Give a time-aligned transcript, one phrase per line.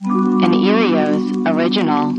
[0.00, 2.14] An Earios original.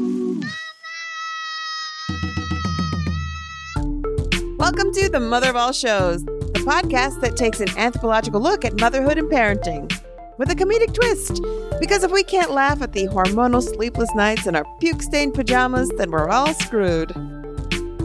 [4.57, 8.81] Welcome to the Mother of All Shows, the podcast that takes an anthropological look at
[8.81, 9.89] motherhood and parenting
[10.37, 11.41] with a comedic twist.
[11.79, 15.89] Because if we can't laugh at the hormonal sleepless nights in our puke stained pajamas,
[15.97, 17.13] then we're all screwed.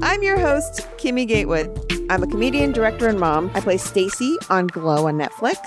[0.02, 1.76] I'm your host, Kimmy Gatewood.
[2.10, 3.50] I'm a comedian, director, and mom.
[3.54, 5.58] I play Stacy on Glow on Netflix.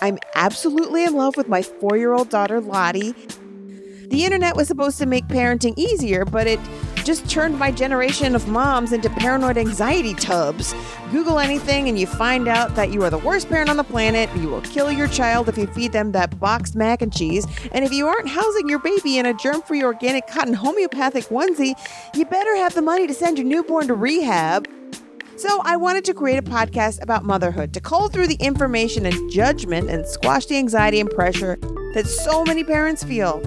[0.00, 3.14] I'm absolutely in love with my four year old daughter, Lottie.
[4.10, 6.58] The internet was supposed to make parenting easier, but it
[7.04, 10.74] just turned my generation of moms into paranoid anxiety tubs.
[11.12, 14.28] Google anything and you find out that you are the worst parent on the planet.
[14.34, 17.46] You will kill your child if you feed them that boxed mac and cheese.
[17.70, 21.78] And if you aren't housing your baby in a germ free organic cotton homeopathic onesie,
[22.16, 24.66] you better have the money to send your newborn to rehab.
[25.36, 29.30] So, I wanted to create a podcast about motherhood to cull through the information and
[29.30, 31.56] judgment and squash the anxiety and pressure
[31.94, 33.40] that so many parents feel.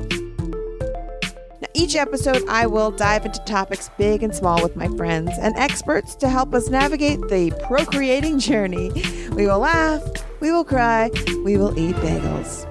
[1.64, 5.58] Now, each episode, I will dive into topics big and small with my friends and
[5.58, 8.92] experts to help us navigate the procreating journey.
[9.30, 10.04] We will laugh,
[10.42, 11.10] we will cry,
[11.46, 12.68] we will eat bagels.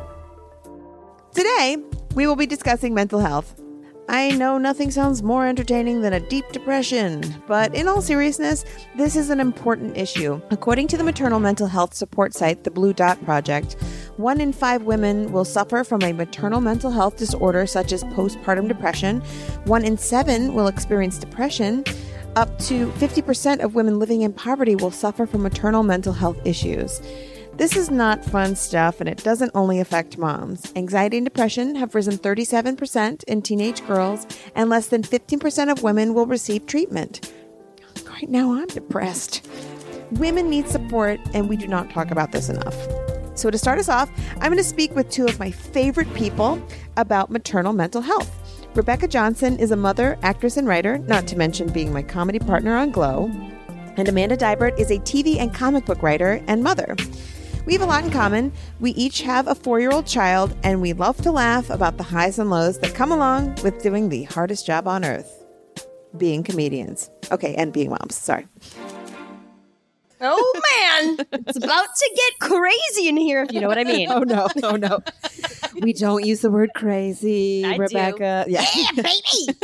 [1.33, 1.79] Today,
[2.15, 3.59] we will be discussing mental health.
[4.11, 9.17] I know nothing sounds more entertaining than a deep depression, but in all seriousness, this
[9.17, 10.39] is an important issue.
[10.51, 13.77] According to the maternal mental health support site, the Blue Dot Project,
[14.17, 18.69] one in five women will suffer from a maternal mental health disorder such as postpartum
[18.69, 19.21] depression.
[19.65, 21.85] One in seven will experience depression.
[22.37, 27.01] Up to 50% of women living in poverty will suffer from maternal mental health issues.
[27.57, 30.73] This is not fun stuff, and it doesn't only affect moms.
[30.75, 36.15] Anxiety and depression have risen 37% in teenage girls, and less than 15% of women
[36.15, 37.31] will receive treatment.
[38.09, 39.47] Right now, I'm depressed.
[40.13, 43.22] Women need support, and we do not talk about this enough.
[43.35, 46.63] So, to start us off, I'm going to speak with two of my favorite people
[46.97, 48.31] about maternal mental health.
[48.75, 52.77] Rebekka Johnson is a mother, actress, and writer, not to mention being my comedy partner
[52.77, 53.31] on Glow.
[53.97, 56.97] And Amanda Deibert is a TV and comic book writer and mother.
[57.67, 58.53] We have a lot in common.
[58.81, 62.05] We each have a four year old child, and we love to laugh about the
[62.05, 65.43] highs and lows that come along with doing the hardest job on earth
[66.17, 67.11] being comedians.
[67.31, 68.17] Okay, and being moms.
[68.17, 68.47] Sorry.
[70.25, 74.09] Oh man, it's about to get crazy in here, if you know what I mean.
[74.13, 75.01] Oh no, oh no.
[75.81, 77.83] we don't use the word crazy, I do.
[77.85, 78.45] Rebekka.
[78.47, 78.65] Yeah.
[78.75, 79.59] Yeah, baby.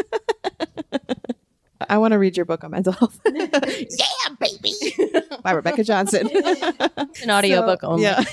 [1.89, 4.73] I want to read your book on mental health yeah, baby.
[5.43, 6.29] by Rebekka Johnson.
[6.33, 8.03] It's An audiobook So, only.
[8.03, 8.25] Yeah.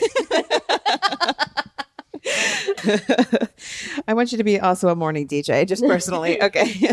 [4.07, 6.42] I want you to be also a morning DJ, just personally.
[6.42, 6.90] Okay.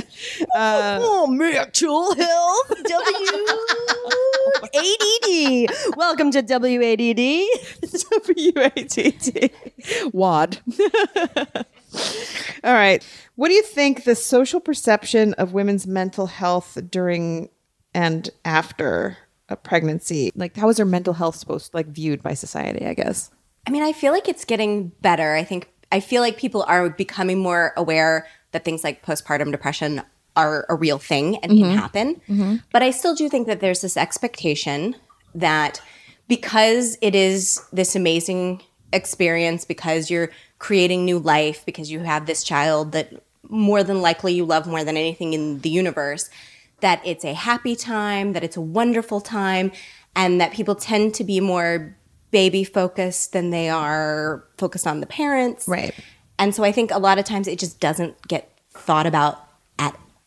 [0.54, 2.72] Uh, Oh, mental health.
[4.82, 5.97] W-ADD.
[5.97, 7.47] Welcome to WADD.
[8.26, 9.50] W-A-T-T.
[10.12, 10.59] WAD.
[12.65, 13.06] All right.
[13.37, 17.48] What do you think the social perception of women's mental health during
[17.94, 20.32] and after a pregnancy?
[20.34, 23.31] Like, how is their mental health supposed like viewed by society, I guess?
[23.69, 25.34] I mean, I feel like it's getting better.
[25.34, 30.03] I think I feel like people are becoming more aware that things like postpartum depression
[30.37, 31.76] are a real thing and can mm-hmm.
[31.76, 32.15] happen.
[32.28, 32.56] Mm-hmm.
[32.72, 34.97] But I still do think that there's this expectation
[35.34, 35.81] that
[36.28, 38.62] because it is this amazing
[38.93, 43.12] experience, because you're creating new life, because you have this child that
[43.48, 46.31] more than likely you love more than anything in the universe,
[46.81, 49.72] that it's a happy time, that it's a wonderful time,
[50.16, 51.97] and that people tend to be more
[52.31, 55.69] baby focused than they are focused on the parents.
[55.69, 55.94] Right.
[56.38, 59.46] And so I think a lot of times it just doesn't get thought about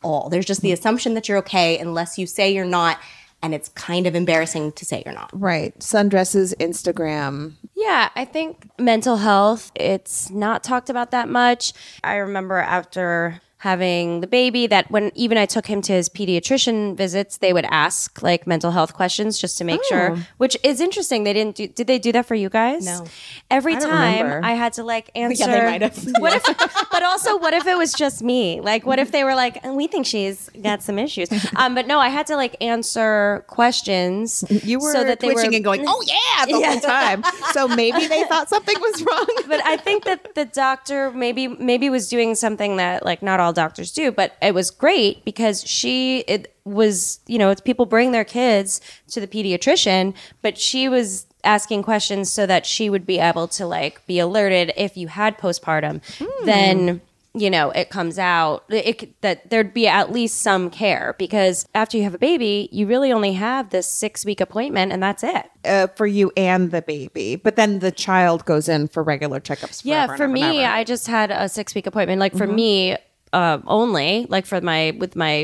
[0.06, 0.30] all.
[0.30, 0.76] There's just the hmm.
[0.76, 3.00] assumption that you're okay unless you say you're not.
[3.42, 5.30] And it's kind of embarrassing to say you're not.
[5.34, 5.78] Right.
[5.80, 7.54] Sundresses, Instagram.
[7.76, 11.74] Yeah, I think mental health, it's not talked about that much.
[12.04, 16.96] I remember after having the baby that when even I took him to his pediatrician
[16.96, 21.24] visits, they would ask like mental health questions just to make sure, which is interesting.
[21.24, 22.86] They didn't do, did they do that for you guys?
[22.86, 23.06] No.
[23.50, 24.46] Every don't time remember.
[24.46, 25.36] I had to like answer.
[25.46, 25.98] Yeah, they might have.
[26.20, 26.44] What if,
[26.92, 28.62] but also, what if it was just me?
[28.62, 31.30] Like, what if they were like, we think she's got some issues?
[31.58, 34.44] Um, but no, I had to like answer questions.
[34.50, 37.24] You were so that they twitching were and going, "Oh yeah!" the whole time.
[37.54, 39.28] So maybe they thought something was wrong.
[39.48, 43.54] but I think that the doctor maybe maybe was doing something that like not all
[43.56, 48.12] doctors do, but it was great because she it was you know it's people bring
[48.12, 53.20] their kids to the pediatrician, but she was asking questions so that she would be
[53.20, 56.02] able to like be alerted if you had postpartum,
[56.46, 57.02] then
[57.36, 61.98] you know it comes out it, that there'd be at least some care because after
[61.98, 65.46] you have a baby you really only have this six week appointment and that's it
[65.66, 69.82] uh, for you and the baby, but then the child goes in for regular checkups.
[69.84, 70.74] yeah for me ever and ever.
[70.74, 72.96] i just had a six week appointment like for me
[73.40, 75.36] uh, only like for my with my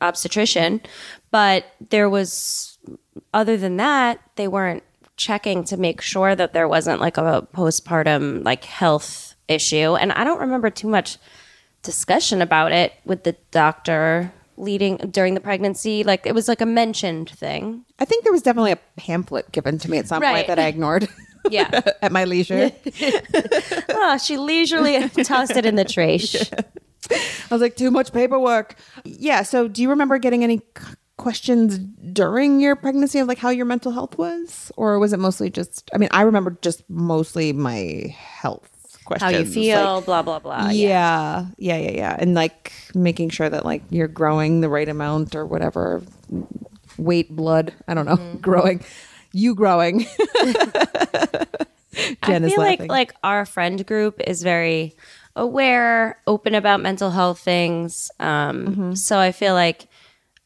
[0.00, 0.80] obstetrician
[1.30, 2.78] but there was
[3.34, 4.82] other than that they weren't
[5.16, 10.22] checking to make sure that there wasn't like a postpartum like health issue and i
[10.24, 11.18] don't remember too much
[11.82, 16.66] discussion about it with the doctor leading during the pregnancy like it was like a
[16.66, 20.34] mentioned thing I think there was definitely a pamphlet given to me at some Right.
[20.34, 21.08] point that I ignored.
[21.50, 21.70] Yeah.
[22.02, 22.70] at my leisure.
[23.90, 26.34] oh she leisurely tossed it in the trash
[27.10, 28.76] I was like, too much paperwork.
[29.04, 29.42] Yeah.
[29.42, 33.66] So, do you remember getting any c- questions during your pregnancy of like how your
[33.66, 35.90] mental health was, or was it mostly just?
[35.94, 38.70] I mean, I remember just mostly my health
[39.04, 39.32] Questions.
[39.32, 43.48] how you feel like- blah blah blah yeah, yeah, yeah, yeah, and like making sure
[43.48, 46.02] that like you're growing the right amount or whatever
[46.98, 47.72] weight, blood.
[47.86, 48.38] I don't know, mm-hmm.
[48.38, 48.84] growing.
[49.32, 50.00] You growing.
[52.24, 54.94] Jen I feel like like our friend group is very
[55.38, 58.10] aware, open about mental health things.
[58.20, 58.94] Um, Mm-hmm.
[58.94, 59.88] So I feel like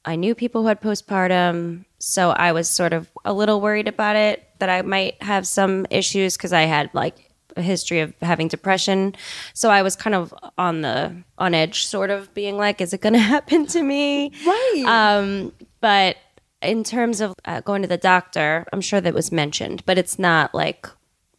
[0.05, 4.17] I knew people who had postpartum, so I was sort of a little worried about
[4.17, 8.49] it that I might have some issues because I had like a history of having
[8.49, 9.15] depression.
[9.55, 13.00] So I was kind of on the on edge, sort of being like, "Is it
[13.00, 14.85] going to happen to me?" Right.
[14.87, 16.17] Um, but
[16.62, 20.19] in terms of uh, going to the doctor, I'm sure that was mentioned, but it's
[20.19, 20.87] not like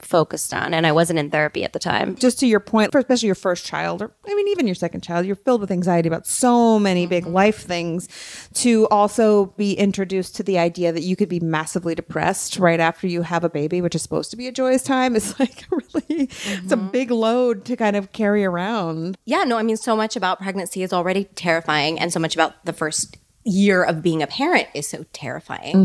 [0.03, 0.73] focused on.
[0.73, 2.15] And I wasn't in therapy at the time.
[2.15, 5.01] just to your point, for especially your first child, or I mean, even your second
[5.01, 7.09] child, you're filled with anxiety about so many mm-hmm.
[7.09, 8.07] big life things.
[8.53, 13.07] To also be introduced to the idea that you could be massively depressed right after
[13.07, 16.03] you have a baby, which is supposed to be a joyous time, is like really,
[16.09, 16.87] it's a mm-hmm.
[16.89, 19.17] big load to kind of carry around.
[19.25, 22.65] Yeah, no, I mean, so much about pregnancy is already terrifying, and so much about
[22.65, 25.75] the first year of being a parent is so terrifying.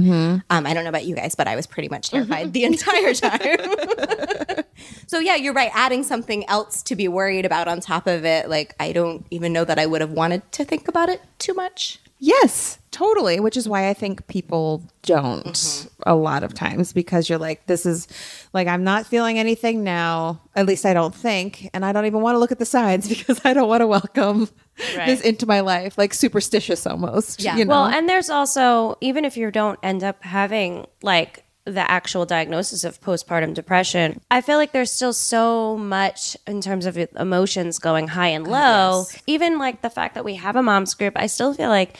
[0.50, 3.14] Um, I don't know about you guys, but I was pretty much terrified the entire
[3.14, 4.64] time.
[5.06, 5.70] so, yeah, you're right.
[5.74, 9.52] Adding something else to be worried about on top of it, like, I don't even
[9.52, 11.98] know that I would have wanted to think about it too much.
[12.20, 13.38] Yes, totally.
[13.40, 16.02] Which is why I think people don't mm-hmm.
[16.04, 18.08] a lot of times because you're like, this is
[18.52, 20.40] like, I'm not feeling anything now.
[20.56, 21.70] At least I don't think.
[21.72, 23.86] And I don't even want to look at the signs because I don't want to
[23.86, 25.96] welcome this into my life.
[25.96, 27.42] Like superstitious almost.
[27.42, 27.56] Yeah.
[27.56, 27.70] You know?
[27.70, 32.82] Well, and there's also, even if you don't end up having like the actual diagnosis
[32.82, 38.08] of postpartum depression, I feel like there's still so much in terms of emotions going
[38.08, 39.04] high and oh, low.
[39.26, 41.96] Even like the fact that we have a mom's group, I still feel like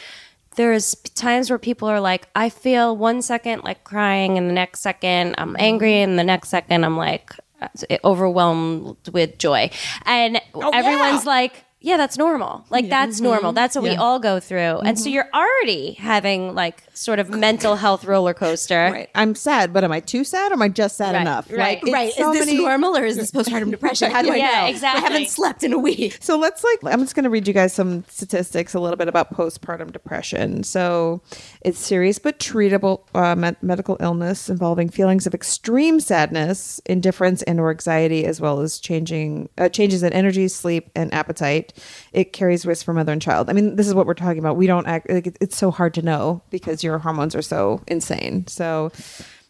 [0.58, 4.80] there's times where people are like, I feel one second like crying, and the next
[4.80, 7.32] second I'm angry, and the next second I'm like
[7.62, 7.68] uh,
[8.04, 9.70] overwhelmed with joy.
[10.04, 12.64] And oh, everyone's like, yeah, that's normal.
[12.70, 13.52] Like that's normal.
[13.52, 14.80] That's what we all go through.
[14.80, 18.90] And so you're already having like sort of mental health roller coaster.
[18.92, 19.08] Right.
[19.14, 21.48] I'm sad, but am I too sad or am I just sad Right, enough?
[21.50, 22.12] right, Like, it's right.
[22.12, 24.10] so is this many- normal or is this postpartum depression?
[24.12, 24.66] How do I Yeah, know?
[24.66, 25.04] exactly.
[25.04, 26.18] I haven't slept in a week.
[26.20, 29.06] So let's like I'm just going to read you guys some statistics a little bit
[29.06, 30.64] about postpartum depression.
[30.64, 31.22] So
[31.60, 37.60] it's serious but treatable uh, med- medical illness involving feelings of extreme sadness, indifference, and
[37.60, 41.72] or anxiety, as well as changing uh, changes in energy, sleep, and appetite.
[42.12, 43.50] It carries risk for mother and child.
[43.50, 44.56] I mean, this is what we're talking about.
[44.56, 45.10] We don't act.
[45.10, 48.46] Like, it's so hard to know because your hormones are so insane.
[48.46, 48.92] So.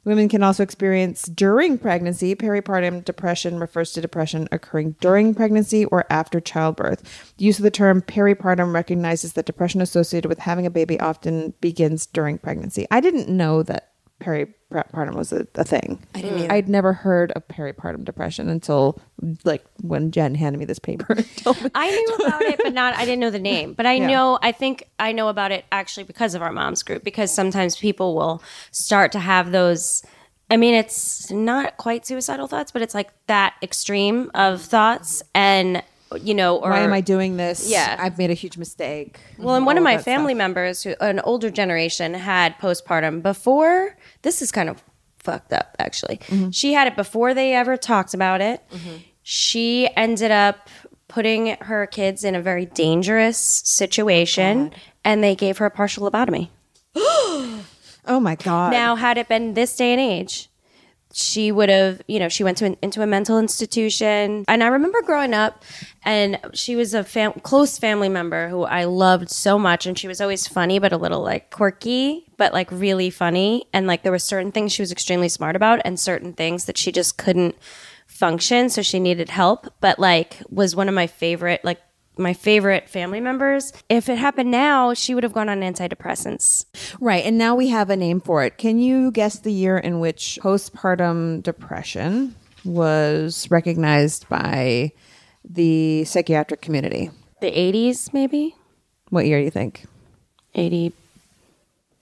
[0.05, 2.35] Women can also experience during pregnancy.
[2.35, 7.35] Peripartum depression refers to depression occurring during pregnancy or after childbirth.
[7.37, 11.53] The use of the term peripartum recognizes that depression associated with having a baby often
[11.61, 12.87] begins during pregnancy.
[12.91, 16.05] I didn't know that peripartum was a, a thing.
[16.15, 16.53] I didn't either.
[16.53, 19.01] I'd never heard of peripartum depression until
[19.45, 21.15] like when Jen handed me this paper.
[21.15, 21.25] me.
[21.75, 23.75] I knew about it, but not I didn't know the name.
[23.75, 27.05] But I know I think I know about it actually because of our mom's group
[27.05, 30.03] because sometimes people will start to have those
[30.51, 35.83] I mean it's not quite suicidal thoughts, but it's like that extreme of thoughts and
[36.17, 37.71] you know, or Why am I doing this?
[37.71, 37.97] Yeah.
[37.99, 39.21] I've made a huge mistake.
[39.39, 40.39] Well, and one of my family stuff.
[40.39, 43.97] members, who an older generation, had postpartum before.
[44.23, 44.83] This is kind of
[45.19, 46.19] fucked up, actually.
[46.29, 46.51] Mm-hmm.
[46.51, 48.63] She had it before they ever talked about it.
[49.23, 50.69] She ended up
[51.09, 54.73] putting her kids in a very dangerous situation,
[55.05, 56.49] and they gave her a partial lobotomy.
[58.11, 58.73] Oh my god.
[58.73, 60.49] Now, had it been this day and age,
[61.13, 64.45] she would have, you know, she went to an, into a mental institution.
[64.47, 65.65] And I remember growing up,
[66.05, 69.87] and she was a fam- close family member who I loved so much.
[69.87, 73.67] And she was always funny, but a little like quirky, but like really funny.
[73.73, 76.79] And like there were certain things she was extremely smart about, and certain things that
[76.79, 77.57] she just couldn't
[78.07, 78.69] function.
[78.69, 81.81] So she needed help, but like was one of my favorite, like,
[82.19, 83.73] my favorite family members.
[83.89, 86.65] If it happened now, she would have gone on antidepressants.
[87.01, 87.25] Right.
[87.25, 88.59] And now we have a name for it.
[88.59, 92.35] Can you guess the year in which postpartum depression
[92.65, 94.93] was recognized by
[95.49, 97.11] the psychiatric community?
[97.41, 98.55] The 80s, maybe?
[99.11, 99.85] What year do you think?
[100.55, 100.93] 80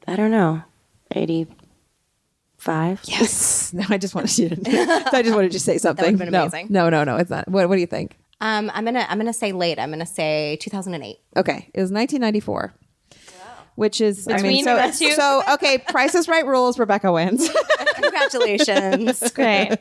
[0.08, 0.62] i don't know
[1.10, 3.72] 85 Yes.
[3.74, 5.10] No, I just wanted you to.
[5.12, 6.16] I just wanted you to say something.
[6.16, 6.68] been no, amazing.
[6.70, 7.16] no, no, no.
[7.16, 7.46] It's not.
[7.48, 8.16] What, what do you think?
[8.40, 9.78] Um, I'm gonna I'm gonna say late.
[9.78, 11.16] I'm gonna say 2008.
[11.36, 12.74] Okay, it was 1994.
[13.76, 15.12] Which is, I mean, Between so, the two.
[15.12, 15.76] so okay.
[15.76, 16.78] Price is Right rules.
[16.78, 17.50] Rebekka wins.
[17.94, 19.30] Congratulations.
[19.34, 19.76] great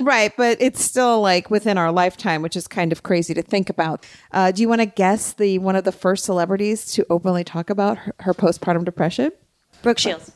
[0.00, 3.70] right, but it's still like within our lifetime, which is kind of crazy to think
[3.70, 4.04] about.
[4.32, 7.70] Uh, do you want to guess the one of the first celebrities to openly talk
[7.70, 9.30] about her, her postpartum depression?
[9.82, 10.32] brooke shields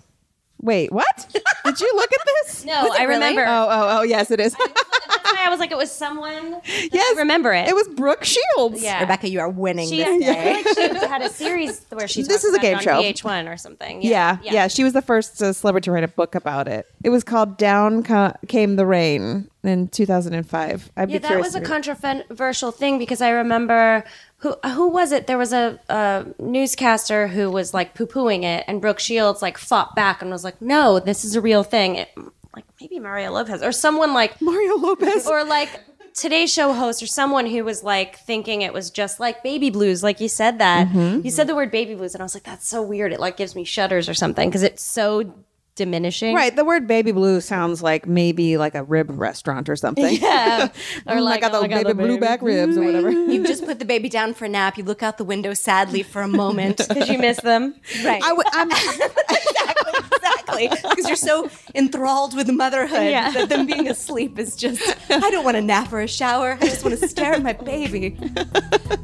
[0.61, 1.26] Wait, what?
[1.64, 2.64] Did you look at this?
[2.64, 4.52] no i remember Oh, oh, oh, yes, it is.
[4.54, 8.25] that's why i was like it was someone yes, I remember it It was Brooke
[8.25, 8.82] Shields.
[8.82, 10.62] yeah Rebekka, you are winning she, this I day.
[10.62, 12.96] feel like she had a series where she This is a game show.
[12.96, 14.02] on VH1 or something.
[14.02, 16.87] Yeah, yeah, She was the first uh, celebrity to write a book about it.
[17.02, 20.90] It was called "Down Ca- Came the Rain" in 2005.
[20.96, 21.46] I'd Yeah, be that curious.
[21.46, 24.04] was a controversial thing because I remember
[24.44, 25.26] who who was it?
[25.26, 29.58] There was a, a newscaster who was like poo pooing it, and Brooke Shields like
[29.58, 32.10] fought back and was like, "No, this is a real thing." It,
[32.54, 35.26] like maybe Mario Lopez or someone like Mario Lopez.
[35.26, 35.68] or like
[36.14, 40.02] Today Show host or someone who was like thinking it was just like baby blues.
[40.04, 41.22] Like you said that Mm-hmm.
[41.24, 43.36] you said the word baby blues, and I was like, "That's so weird." It like
[43.36, 45.34] gives me shudders or something because it's so
[45.76, 46.34] diminishing.
[46.34, 50.18] Right, the word "baby blue" sounds like maybe like a rib restaurant or something.
[50.24, 50.68] Yeah.
[51.06, 53.10] or like I got the baby blue back ribs or whatever.
[53.10, 54.78] You just put the baby down for a nap.
[54.78, 56.78] You look out the window sadly for a moment.
[56.88, 57.74] Because you miss them.
[58.04, 58.22] right.
[58.22, 60.68] I w- I'm, exactly.
[60.68, 63.30] Because you're so enthralled with motherhood Yeah.
[63.32, 66.56] that them being asleep is just, I don't want a nap or a shower.
[66.60, 68.16] I just want to stare at my baby.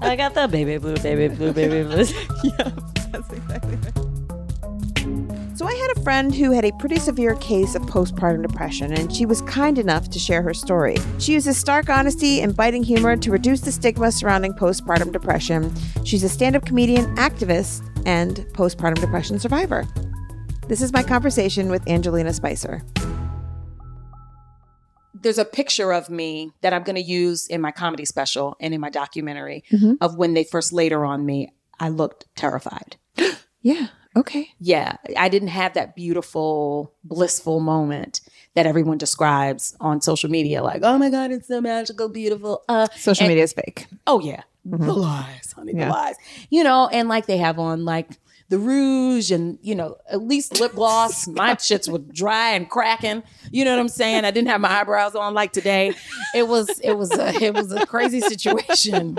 [0.01, 2.05] I got the baby blue, baby blue, baby blue.
[2.05, 2.17] So
[3.13, 3.59] I
[5.81, 9.43] had a friend who had a pretty severe case of postpartum depression, and she was
[9.43, 10.97] kind enough to share her story.
[11.19, 15.73] She uses stark honesty and biting humor to reduce the stigma surrounding postpartum depression.
[16.05, 19.87] She's a stand-up comedian, activist, and postpartum depression survivor.
[20.69, 22.83] This is my conversation with Angelina Spicer.
[25.23, 28.73] there's a picture of me that I'm going to use in my comedy special and
[28.73, 29.95] in my documentary Mm-hmm.
[30.01, 31.53] of when they first laid her on me.
[31.79, 32.97] I looked terrified.
[33.63, 33.89] Yeah.
[34.17, 34.49] Okay.
[34.59, 38.21] Yeah, I didn't have that beautiful, blissful moment
[38.55, 40.63] that everyone describes on social media.
[40.65, 42.65] Like, oh my God, it's so magical, beautiful.
[42.69, 43.87] Uh, Social and- media is fake.
[44.09, 45.85] Oh yeah, the lies, honey, Yeah.
[45.87, 46.17] the lies.
[46.51, 48.11] You know, and like they have on like
[48.49, 51.29] the rouge and you know at least lip gloss.
[51.29, 53.23] My shits were dry and cracking.
[53.53, 54.25] You know what I'm saying?
[54.25, 55.93] I didn't have my eyebrows on like today.
[56.35, 59.19] It was it was a it was a crazy situation.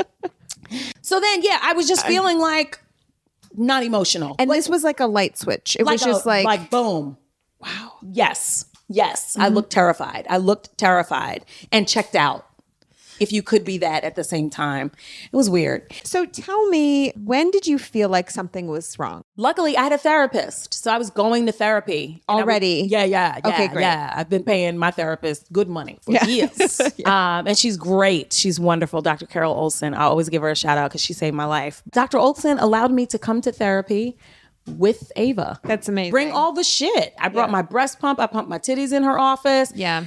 [1.01, 2.79] So then, yeah, I was just feeling like
[3.55, 4.35] not emotional.
[4.39, 5.75] And this was like a light switch.
[5.79, 7.17] It was a- just like, like boom.
[7.59, 7.93] Wow.
[8.01, 8.65] Yes.
[8.87, 9.37] Yes.
[9.37, 9.55] I mm-hmm.
[9.55, 10.25] looked terrified.
[10.29, 12.45] I looked terrified and checked out.
[13.21, 14.91] If you could be that at the same time.
[15.31, 15.91] It was weird.
[16.03, 19.23] so tell me, when did you feel like something was wrong?
[19.37, 20.73] Luckily, I had a therapist.
[20.73, 22.05] So I was going to therapy.
[22.05, 22.87] And I would- Already?
[22.89, 23.49] yeah, yeah, yeah.
[23.53, 23.81] Okay, great.
[23.83, 24.13] Yeah.
[24.15, 26.79] I've been paying my therapist good money for years.
[27.05, 28.33] um, and she's great.
[28.33, 29.01] She's wonderful.
[29.01, 29.25] Dr.
[29.27, 29.93] Carol Olson.
[29.93, 31.83] I always give her a shout out because she saved my life.
[31.91, 32.17] Dr.
[32.17, 34.17] Olson allowed me to come to therapy
[34.67, 35.59] with Ava.
[35.63, 36.11] That's amazing.
[36.11, 37.13] Bring all the shit.
[37.19, 38.19] I brought my breast pump.
[38.19, 39.71] I pumped my titties in her office.
[39.75, 40.05] Yeah.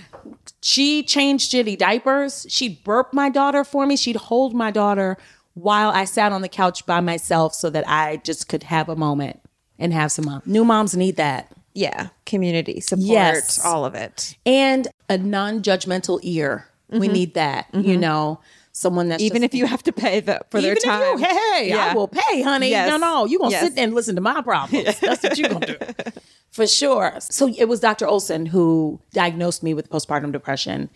[0.66, 2.46] She changed shitty diapers.
[2.48, 3.98] She'd burp my daughter for me.
[3.98, 5.18] She'd hold my daughter
[5.52, 8.96] while I sat on the couch by myself so that I just could have a
[8.96, 9.40] moment
[9.78, 10.40] and have some mom.
[10.46, 11.52] New moms need that.
[11.74, 12.08] Yeah.
[12.24, 13.62] Community support, Yes.
[13.62, 14.38] all of it.
[14.46, 16.66] And a non judgmental ear.
[16.88, 17.66] We need that.
[17.74, 18.40] You know,
[18.72, 19.26] someone that's Mm-hmm.
[19.26, 21.02] Even just- if you have to pay the, for their time.
[21.16, 21.90] If you, hey, Yeah.
[21.90, 22.70] I will pay, honey.
[22.70, 22.88] Yes.
[22.88, 23.64] No, no, you gonna Yes.
[23.64, 24.98] sit there and listen to my problems.
[25.00, 25.76] That's what you gonna do.
[26.54, 27.16] For sure.
[27.18, 28.06] So it was Dr.
[28.06, 30.88] Olson who diagnosed me with postpartum depression.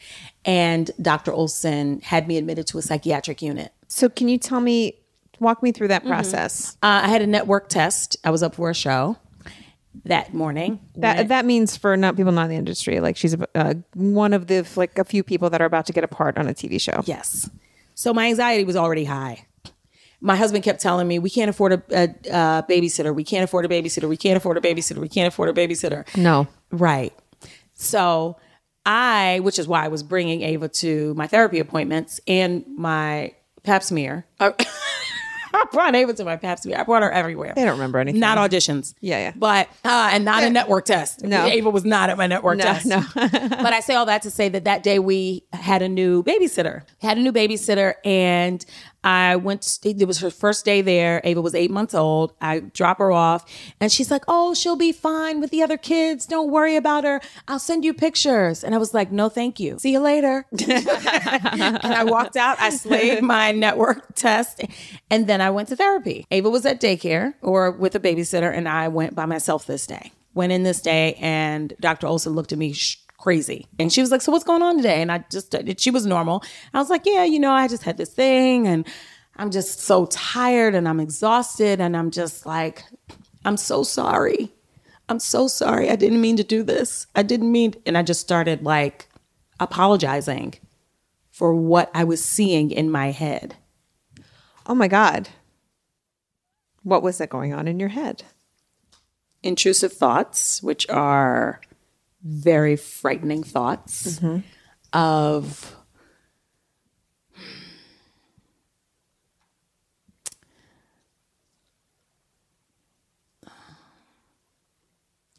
[0.45, 1.33] And Dr.
[1.33, 3.73] Olson had me admitted to a psychiatric unit.
[3.89, 5.01] So can you tell me,
[5.41, 6.77] walk me through that process?
[6.81, 8.17] Uh, I had a network test.
[8.23, 9.17] I was up for a show
[10.05, 10.79] that morning.
[10.95, 14.47] That that means for not people not in the industry, like she's uh, one of
[14.47, 16.81] the like a few people that are about to get a part on a TV
[16.81, 17.03] show.
[17.05, 17.51] Yes.
[17.97, 19.48] So my anxiety was already high.
[20.21, 23.15] My husband kept telling me, "We can't afford a, a, a babysitter.
[23.15, 24.09] We can't afford a babysitter.
[24.09, 24.99] We can't afford a babysitter.
[24.99, 26.49] We can't afford a babysitter." No.
[26.71, 27.13] Right.
[27.75, 28.37] So
[28.85, 33.83] I, which is why I was bringing Ava to my therapy appointments and my pap
[33.83, 34.27] smear.
[34.41, 34.55] I,
[35.55, 36.79] I brought Ava to my pap smear.
[36.79, 37.53] I brought her everywhere.
[37.55, 38.21] They don't remember anything.
[38.21, 38.95] Not auditions.
[39.01, 39.33] Yeah, yeah.
[39.37, 41.23] But uh, and not a network test.
[41.23, 41.45] No.
[41.47, 42.87] Ava was not at my network No, test.
[42.87, 43.03] no.
[43.15, 46.83] but I say all that to say that that day we had a new babysitter.
[47.01, 48.65] Had a new babysitter, and
[49.09, 49.79] I went.
[49.85, 51.23] It was her first day there.
[51.25, 52.35] Ava was eight months old.
[52.43, 53.43] I drop her off,
[53.81, 56.27] and she's like, "Oh, she'll be fine with the other kids.
[56.27, 57.23] Don't worry about her.
[57.49, 59.79] I'll send you pictures." And I was like, "No, thank you.
[59.79, 62.61] See you later." and I walked out.
[62.61, 64.61] I slayed my network test,
[65.11, 66.27] and then I went to therapy.
[66.31, 70.13] Ava was at daycare or with a babysitter, and I went by myself this day.
[70.35, 72.09] Went in this day, and Dr.
[72.09, 72.75] Olson looked at me.
[72.75, 73.67] Sh- crazy.
[73.79, 75.03] And she was like so what's going on today?
[75.03, 76.43] And i just she was normal.
[76.73, 78.87] I was like yeah you know i just had this thing and
[79.37, 82.85] i'm just so tired and i'm exhausted and i'm just like
[83.45, 84.53] i'm so sorry.
[85.11, 85.89] I'm so sorry.
[85.89, 87.07] I didn't mean to do this.
[87.15, 89.09] I didn't mean and i just started like
[89.61, 90.55] apologizing
[91.31, 93.57] for what i was seeing in my head.
[94.67, 95.29] Oh my god.
[96.83, 98.23] What was that going on in your head?
[99.43, 101.61] intrusive thoughts, which are
[102.23, 104.21] very frightening thoughts
[104.93, 105.75] of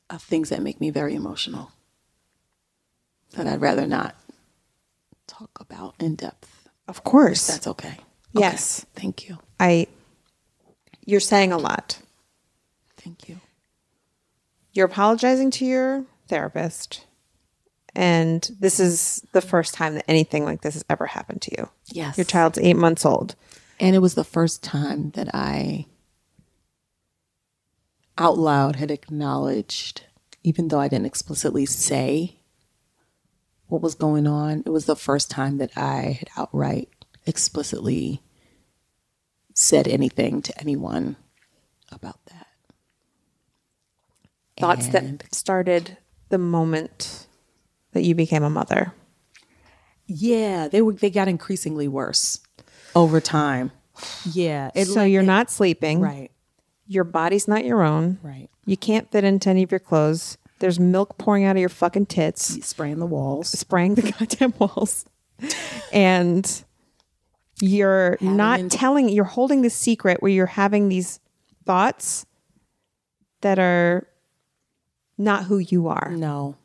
[0.09, 1.71] of things that make me very emotional
[3.33, 4.15] that I'd rather not
[5.27, 6.67] talk about in depth.
[6.87, 7.47] Of course.
[7.47, 7.97] That's okay.
[8.33, 8.85] yes.
[8.95, 9.01] Okay.
[9.01, 9.37] Thank you.
[9.59, 9.87] I
[11.05, 11.99] you're saying a lot.
[12.97, 13.39] Thank you.
[14.73, 17.05] You're apologizing to your therapist.
[17.95, 21.69] And this is the first time that anything like this has ever happened to you.
[21.87, 22.17] Yes.
[22.17, 23.35] Your child's eight months old.
[23.79, 25.87] And it was the first time that I
[28.17, 30.03] out loud had acknowledged,
[30.43, 32.35] even though I didn't explicitly say
[33.67, 36.89] what was going on, it was the first time that I had outright
[37.25, 38.21] explicitly
[39.53, 41.15] said anything to anyone
[41.91, 42.47] about that.
[44.59, 45.97] Thoughts And- that started
[46.29, 47.27] the moment
[47.93, 48.93] that you became a mother.
[50.07, 52.39] Yeah, they were they got increasingly worse
[52.95, 53.71] over time.
[54.31, 54.71] Yeah.
[54.75, 55.99] It so you're it- not sleeping.
[56.01, 56.31] right.
[56.87, 58.17] Your body's not your own.
[58.23, 58.49] Right.
[58.65, 60.39] You can't fit into any of your clothes.
[60.57, 63.49] There's milk pouring out of your fucking tits, Spraying the walls.
[63.49, 65.05] spraying the goddamn walls.
[65.93, 66.63] And
[67.61, 71.19] you're not int- telling, you're holding the secret where you're having these
[71.65, 72.25] thoughts
[73.41, 74.07] that are
[75.19, 76.13] not who you are.
[76.15, 76.55] No.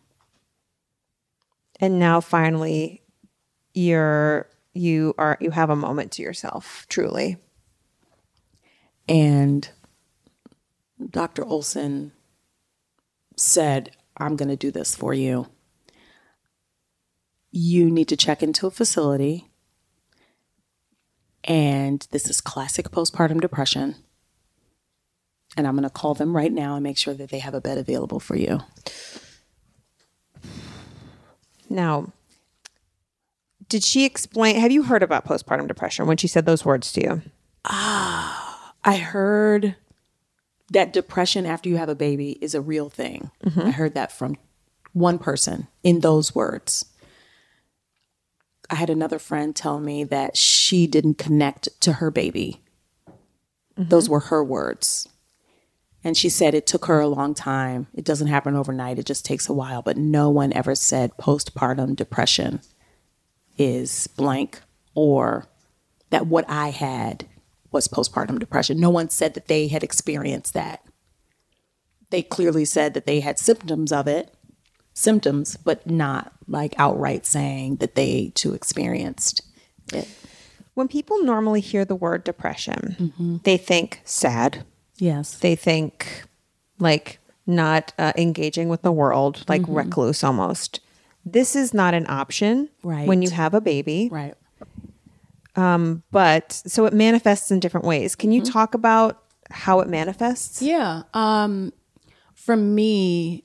[1.81, 3.03] And now finally
[3.75, 7.37] you're you are you have a moment to yourself, truly.
[9.09, 9.69] And
[11.11, 11.45] Dr.
[11.45, 12.13] Olson
[13.37, 15.49] said, I'm going to do this for you.
[17.51, 19.51] You need to check into a facility.
[21.43, 23.97] And this is classic postpartum depression.
[25.57, 27.61] And I'm going to call them right now and make sure that they have a
[27.61, 28.61] bed available for you.
[31.71, 32.13] Now,
[33.69, 34.57] did she explain?
[34.57, 37.23] Have you heard about postpartum depression when she said those words to you?
[37.65, 39.77] Ah, I heard
[40.71, 43.31] that depression after you have a baby is a real thing.
[43.57, 44.37] I heard that from
[44.93, 46.85] one person in those words.
[48.71, 52.61] I had another friend tell me that she didn't connect to her baby.
[53.77, 55.09] Those were her words.
[56.05, 57.87] And she said it took her a long time.
[57.95, 59.83] It doesn't happen overnight, it just takes a while.
[59.83, 62.61] But no one ever said postpartum depression
[63.57, 64.61] is blank
[64.95, 65.47] or
[66.11, 67.27] that what I had
[67.73, 68.79] was postpartum depression.
[68.79, 70.85] No one said that they had experienced that.
[72.11, 74.33] They clearly said that they had symptoms of it,
[74.93, 79.43] symptoms, but not like outright saying that they too experienced
[79.93, 80.09] it.
[80.75, 83.37] When people normally hear the word depression, mm-hmm.
[83.45, 84.65] they think sad.
[84.99, 85.37] Yes.
[85.39, 86.25] They think
[86.79, 90.81] like not uh, engaging with the world, like recluse almost.
[91.27, 93.07] This is not an option Right.
[93.09, 94.09] when you have a baby.
[94.13, 94.35] Right.
[95.57, 98.15] Um, But so it manifests in different ways.
[98.15, 100.61] Can you talk about how it manifests?
[100.63, 101.03] Yeah.
[101.15, 101.73] Um,
[102.35, 103.45] for me,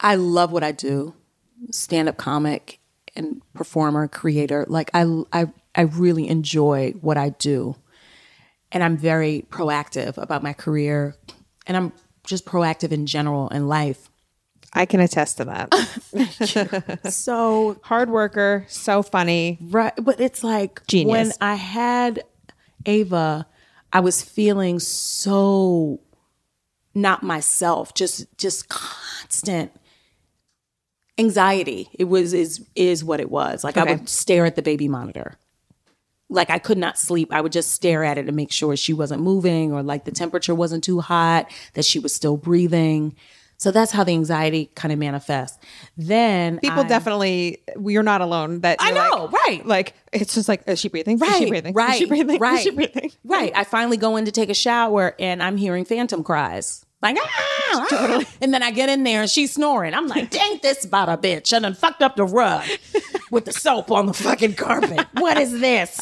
[0.00, 1.14] I love what I do,
[1.70, 2.80] stand up comic
[3.16, 4.64] and performer, creator.
[4.68, 7.76] Like I, I, I really enjoy what I do,
[8.74, 11.14] and I'm very proactive about my career,
[11.66, 11.92] and I'm
[12.24, 14.10] just proactive in general in life.
[14.72, 15.72] I can attest to that.
[17.10, 19.58] So Hard worker, so funny.
[19.60, 19.92] Right.
[19.96, 21.10] But it's like Genius.
[21.12, 22.24] when I had
[22.84, 23.46] Ava,
[23.92, 26.00] I was feeling so
[26.94, 29.72] not myself, just just constant
[31.18, 31.88] anxiety.
[31.92, 33.62] It was is is what it was.
[33.62, 35.36] Like I would stare at the baby monitor.
[36.34, 37.32] Like I could not sleep.
[37.32, 40.10] I would just stare at it to make sure she wasn't moving or like the
[40.12, 43.14] temperature wasn't too hot, that she was still breathing.
[43.56, 45.58] So that's how the anxiety kind of manifests.
[45.96, 48.60] Then People I- definitely, you're not alone.
[48.60, 49.66] That I you're like- know, right.
[49.66, 51.18] Like it's just like, is she breathing?
[51.18, 51.72] Right, Is she breathing?
[51.74, 52.38] right, Is she breathing?
[52.40, 53.12] right, Is she breathing?
[53.24, 53.52] right.
[53.54, 56.84] I finally go in to take a shower and I'm hearing phantom cries.
[57.04, 58.24] Like, ah, ah.
[58.40, 59.92] and then I get in there and she's snoring.
[59.92, 61.52] I'm like, dang this about a bitch.
[61.52, 62.64] And then fucked up the rug
[63.30, 65.06] with the soap on the fucking carpet.
[65.12, 66.00] What is this?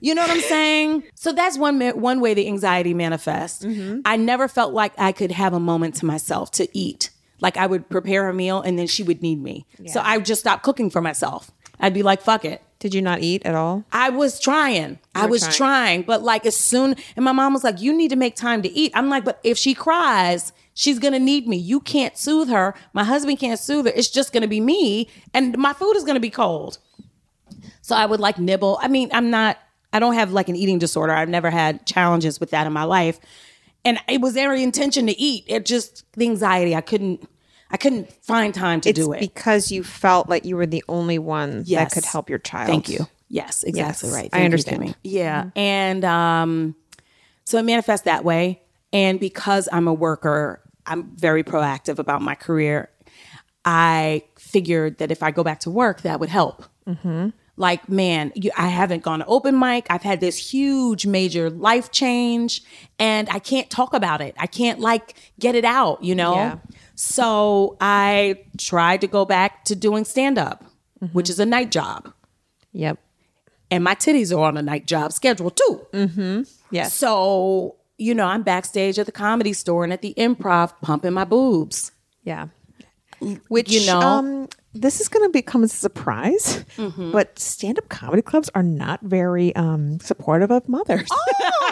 [0.00, 1.04] You know what I'm saying?
[1.14, 3.66] So that's one one way the anxiety manifests.
[4.06, 7.10] I never felt like I could have a moment to myself to eat.
[7.42, 9.66] Like I would prepare a meal and then she would need me.
[9.88, 11.50] So I would just stop cooking for myself.
[11.78, 12.62] I'd be like, fuck it.
[12.80, 13.84] Did you not eat at all?
[13.92, 14.98] I was trying.
[15.14, 15.54] I was trying.
[15.54, 16.02] trying.
[16.02, 18.70] but like as soon and my mom was like, "You need to make time to
[18.70, 21.58] eat." I'm like, "But if she cries, she's gonna need me.
[21.58, 22.74] You can't soothe her.
[22.94, 23.92] My husband can't soothe her.
[23.94, 26.78] It's just gonna be me, and my food is gonna be cold."
[27.82, 28.78] So I would like nibble.
[28.80, 29.58] I mean, I'm not.
[29.92, 31.12] I don't have like an eating disorder.
[31.12, 33.20] I've never had challenges with that in my life,
[33.84, 35.44] and it was every intention to eat.
[35.48, 36.74] It just the anxiety.
[36.74, 37.28] I couldn't.
[37.70, 39.20] I couldn't find time to It's do it.
[39.20, 42.68] because you felt like you were the only one that could help your child.
[42.68, 43.06] Thank you.
[43.28, 44.28] Yes, exactly Yes, right.
[44.32, 44.82] I Thank you, understand.
[44.82, 44.94] Kimmy.
[45.04, 45.50] Yeah.
[45.54, 46.74] And um,
[47.44, 48.60] so it manifests that way.
[48.92, 52.90] And because I'm a worker, I'm very proactive about my career.
[53.64, 56.64] I figured that if I go back to work, that would help.
[57.56, 59.86] Like, man, you, I haven't gone to open mic.
[59.90, 62.62] I've had this huge, major life change,
[62.98, 64.34] and I can't talk about it.
[64.38, 66.34] I can't like get it out, you know?
[66.34, 66.56] Yeah.
[67.02, 70.64] So I tried to go back to doing stand up,
[71.12, 72.12] which is a night job
[72.72, 72.98] Yep.
[73.70, 75.86] and my titties are on a night job schedule too.
[75.94, 76.42] Mm-hmm.
[76.70, 76.92] Yes.
[76.92, 81.24] So, you know, I'm backstage at the comedy store and at the improv pumping my
[81.24, 81.90] boobs.
[82.22, 82.48] Yeah.
[83.48, 84.00] Which You know?
[84.00, 87.10] um, this is going to become a surprise, Mm-hmm.
[87.12, 91.08] but stand-up comedy clubs are not very um, supportive of mothers.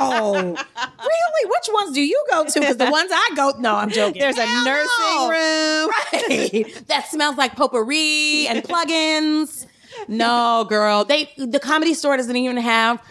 [0.00, 1.50] Oh, really?
[1.50, 2.60] Which ones do you go to?
[2.60, 4.20] Because the ones I go, no, I'm joking.
[4.20, 5.30] There's a Hell nursing no.
[5.30, 5.90] room.
[6.12, 6.84] Right.
[6.88, 9.66] that smells like potpourri and plugins.
[10.08, 11.04] No, girl.
[11.04, 13.02] They the comedy store doesn't even have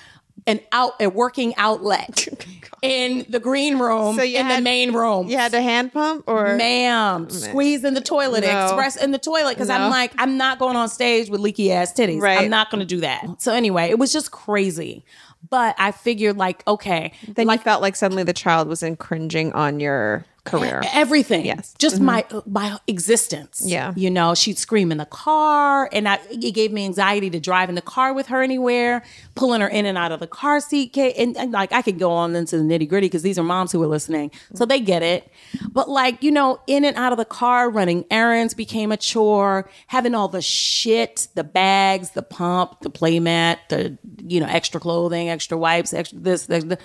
[0.45, 2.27] an out a working outlet
[2.81, 5.27] in the green room So in the main room.
[5.27, 8.65] You had to hand pump, or ma'am, squeeze in the toilet, No.
[8.65, 9.55] express in the toilet.
[9.55, 9.75] Because No.
[9.75, 12.21] I'm like, I'm not going on stage with leaky ass titties.
[12.21, 12.39] Right.
[12.39, 13.41] I'm not going to do that.
[13.41, 15.03] So anyway, it was just crazy.
[15.49, 19.79] But I figured, like, okay, then you felt like suddenly the child was infringing on
[19.79, 20.81] your career.
[20.93, 21.45] everything.
[21.45, 21.73] Yes.
[21.77, 22.05] just mm-hmm.
[22.05, 23.61] my my existence.
[23.65, 23.93] Yeah.
[23.95, 27.69] you know, she'd scream in the car, and I, it gave me anxiety to drive
[27.69, 29.03] in the car with her anywhere,
[29.35, 30.95] pulling her in and out of the car seat.
[30.97, 33.71] And, and like I could go on into the nitty gritty because these are moms
[33.71, 35.31] who are listening, so they get it.
[35.71, 39.69] But like you know, in and out of the car, running errands became a chore.
[39.87, 45.29] Having all the shit, the bags, the pump, the playmat, the you know, extra clothing,
[45.29, 46.81] extra wipes, extra this, this, that.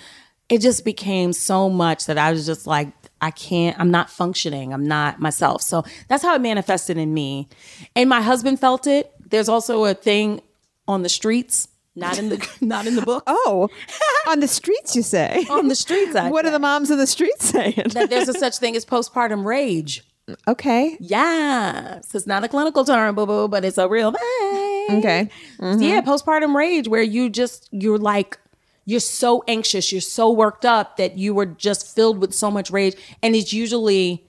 [0.49, 2.93] It just became so much that I was just like,
[3.23, 4.75] I can't, I'm not functioning.
[4.75, 5.63] I'm not myself.
[5.63, 7.49] So that's how it manifested in me.
[7.95, 9.13] And my husband felt it.
[9.31, 10.43] There's also a thing
[10.89, 13.23] on the streets, not in the not in the book.
[13.27, 13.69] Oh,
[14.29, 15.47] on the streets, you say?
[15.51, 17.91] On the streets, I what are the moms in the streets saying?
[17.95, 20.03] that there's a such thing as postpartum rage.
[20.49, 20.97] okay.
[21.01, 22.15] Yes.
[22.15, 24.99] It's not a clinical term, boo boo, but it's a real thing.
[24.99, 25.29] Okay.
[25.59, 25.83] Mm-hmm.
[25.83, 28.39] Yeah, postpartum rage where you just you're like
[28.85, 32.71] you're so anxious, you're so worked up that you were just filled with so much
[32.71, 34.27] rage and it's usually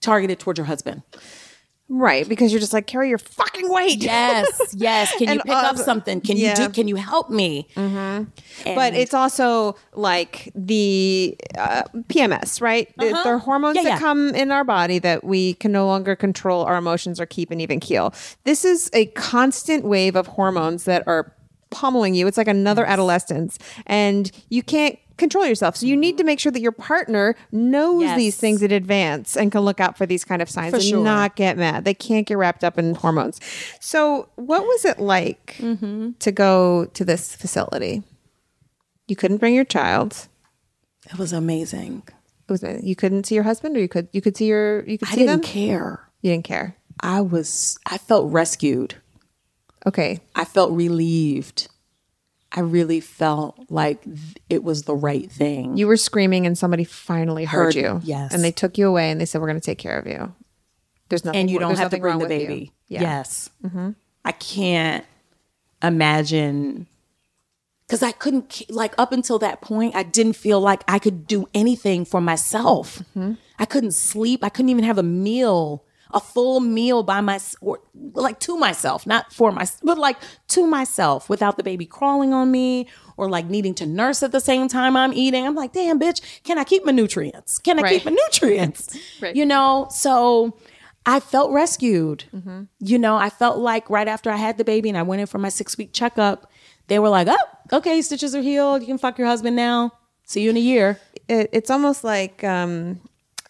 [0.00, 1.02] targeted towards your husband.
[1.90, 4.02] Right, because you're just like carry your fucking weight.
[4.02, 5.12] Yes, yes.
[5.18, 6.22] Can you pick up uh, something?
[6.22, 6.58] Can yeah.
[6.58, 7.68] you do can you help me?
[7.76, 12.90] But it's also like the uh, PMS, right?
[12.96, 13.22] The- Uh-huh.
[13.24, 13.98] There are hormones Yeah, that yeah.
[13.98, 17.60] come in our body that we can no longer control our emotions or keep an
[17.60, 18.14] even keel.
[18.44, 21.34] This is a constant wave of hormones that are
[21.74, 22.26] pummeling you.
[22.26, 25.76] It's like another adolescence, and you can't control yourself.
[25.76, 28.16] So you need to make sure that your partner knows Yes.
[28.16, 30.84] these things in advance and can look out for these kind of signs For and
[30.84, 31.04] sure.
[31.04, 31.84] not get mad.
[31.84, 33.40] They can't get wrapped up in hormones.
[33.80, 36.12] So what was it like Mm-hmm.
[36.18, 38.02] to go to this facility?
[39.06, 40.28] You couldn't bring your child.
[41.10, 42.02] It was amazing.
[42.48, 44.98] It was you couldn't see your husband, or you could you could see your you
[44.98, 45.40] could I see them.
[45.40, 46.00] didn't care.
[46.22, 46.76] You didn't care.
[47.00, 48.94] I was, I felt rescued.
[49.86, 50.20] Okay.
[50.34, 51.68] I felt relieved.
[52.52, 54.02] I really felt like
[54.48, 55.76] it was the right thing.
[55.76, 58.00] You were screaming and somebody finally heard, Heard- you.
[58.04, 58.32] yes.
[58.32, 60.32] And they took you away and they said, We're going to take care of you.
[61.08, 62.72] There's nothing and you don't have to bring the baby.
[62.88, 63.00] Yeah.
[63.00, 63.78] Mm-hmm.
[63.82, 63.94] Yes.
[64.24, 65.04] I can't
[65.82, 66.86] imagine
[67.86, 71.48] because I couldn't like up until that point, I didn't feel like I could do
[71.52, 73.00] anything for myself.
[73.16, 73.32] Mm-hmm.
[73.58, 74.42] I couldn't sleep.
[74.42, 77.80] I couldn't even have a meal, a full meal by myself, or
[78.14, 80.16] like to myself, not for myself, but like
[80.48, 84.40] to myself, without the baby crawling on me or like needing to nurse at the
[84.40, 85.46] same time I'm eating.
[85.46, 87.58] I'm like, damn, bitch, can I keep my nutrients?
[87.58, 87.92] Can I Right.
[87.94, 88.96] keep my nutrients?
[89.20, 89.34] Right.
[89.36, 90.56] You know, so
[91.06, 92.24] I felt rescued.
[92.34, 92.62] Mm-hmm.
[92.80, 95.26] You know, I felt like right after I had the baby and I went in
[95.26, 96.50] for my six week checkup,
[96.86, 98.80] they were like, oh, okay, stitches are healed.
[98.82, 99.92] You can fuck your husband now.
[100.24, 100.98] See you in a year.
[101.28, 103.00] It, it's almost like um,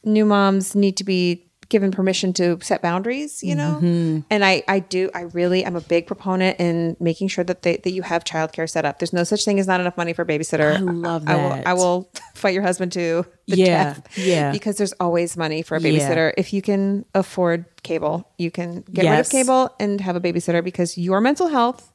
[0.04, 3.80] new moms need to be given permission to set boundaries, you know?
[3.82, 4.20] Mm-hmm.
[4.30, 7.78] And I, I do, I really, I'm a big proponent in making sure that they,
[7.78, 9.00] that you have childcare set up.
[9.00, 10.76] There's no such thing as not enough money for a babysitter.
[10.76, 11.62] I love I will.
[11.66, 14.16] I will fight your husband to the Yeah, death.
[14.16, 14.52] yeah.
[14.52, 15.90] Because there's always money for a Yeah.
[15.90, 16.32] babysitter.
[16.36, 20.62] If you can afford cable, you can get rid of cable and have a babysitter
[20.62, 21.92] because your mental health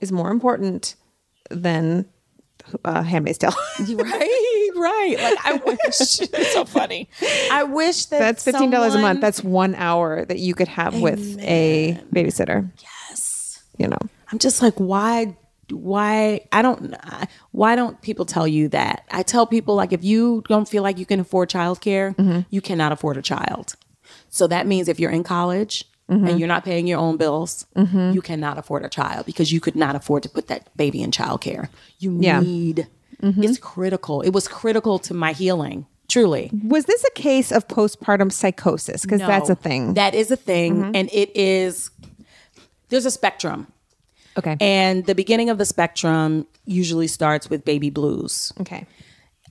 [0.00, 0.96] is more important
[1.48, 2.06] than
[2.84, 3.52] uh, Handmaid's Tale.
[3.80, 5.16] right, right.
[5.20, 5.80] Like I wish
[6.20, 7.08] it's so funny.
[7.50, 9.20] I wish that That's fifteen dollars a month.
[9.20, 12.70] That's one hour that you could have with a babysitter.
[13.08, 13.98] Yes, you know.
[14.30, 15.36] I'm just like, why?
[15.70, 16.46] Why?
[16.52, 16.94] I don't.
[17.52, 19.04] Why don't people tell you that?
[19.10, 22.40] I tell people like, if you don't feel like you can afford childcare, Mm-hmm.
[22.50, 23.74] you cannot afford a child.
[24.28, 26.26] So that means if you're in college Mm-hmm.
[26.26, 29.76] and you're not paying your own bills, you cannot afford a child because you could
[29.76, 31.68] not afford to put that baby in childcare.
[32.00, 32.40] You Yeah.
[32.40, 32.88] need.
[33.22, 33.42] Mm-hmm.
[33.44, 34.20] It's critical.
[34.20, 35.86] It was critical to my healing.
[36.08, 36.50] Truly.
[36.66, 39.02] Was this a case of postpartum psychosis?
[39.02, 39.82] Because that's a thing.
[39.84, 39.92] Mm-hmm.
[39.94, 41.90] That is a thing, and it is.
[42.90, 43.68] There's a spectrum.
[44.36, 44.56] okay.
[44.60, 48.52] And the beginning of the spectrum usually starts with baby blues.
[48.60, 48.86] okay.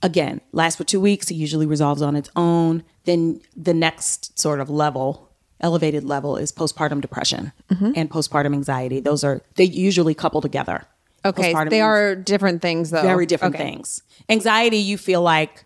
[0.04, 1.30] Again, lasts for two weeks.
[1.30, 2.82] It usually resolves on its own.
[3.04, 5.28] Then the next sort of level,
[5.62, 7.92] elevated level, is postpartum depression Mm-hmm.
[7.96, 9.00] and postpartum anxiety.
[9.00, 10.84] Those are they usually couple together.
[11.24, 11.52] Okay.
[11.54, 13.02] Postpartum They are different things, though.
[13.02, 13.64] very different Okay.
[13.64, 14.02] things.
[14.28, 15.64] Anxiety, you feel like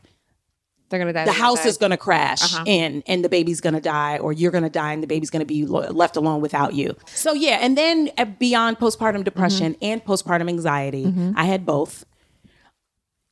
[0.90, 1.24] They're gonna die.
[1.24, 1.68] the house die.
[1.70, 4.70] is going to crash in and the baby's going to die or you're going to
[4.70, 7.76] die and the baby's going to be lo- left alone without you so yeah and
[7.76, 12.04] then uh, beyond postpartum depression and postpartum anxiety i had both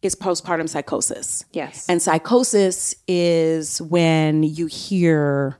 [0.02, 1.88] is postpartum psychosis Yes.
[1.88, 5.58] and psychosis is when you hear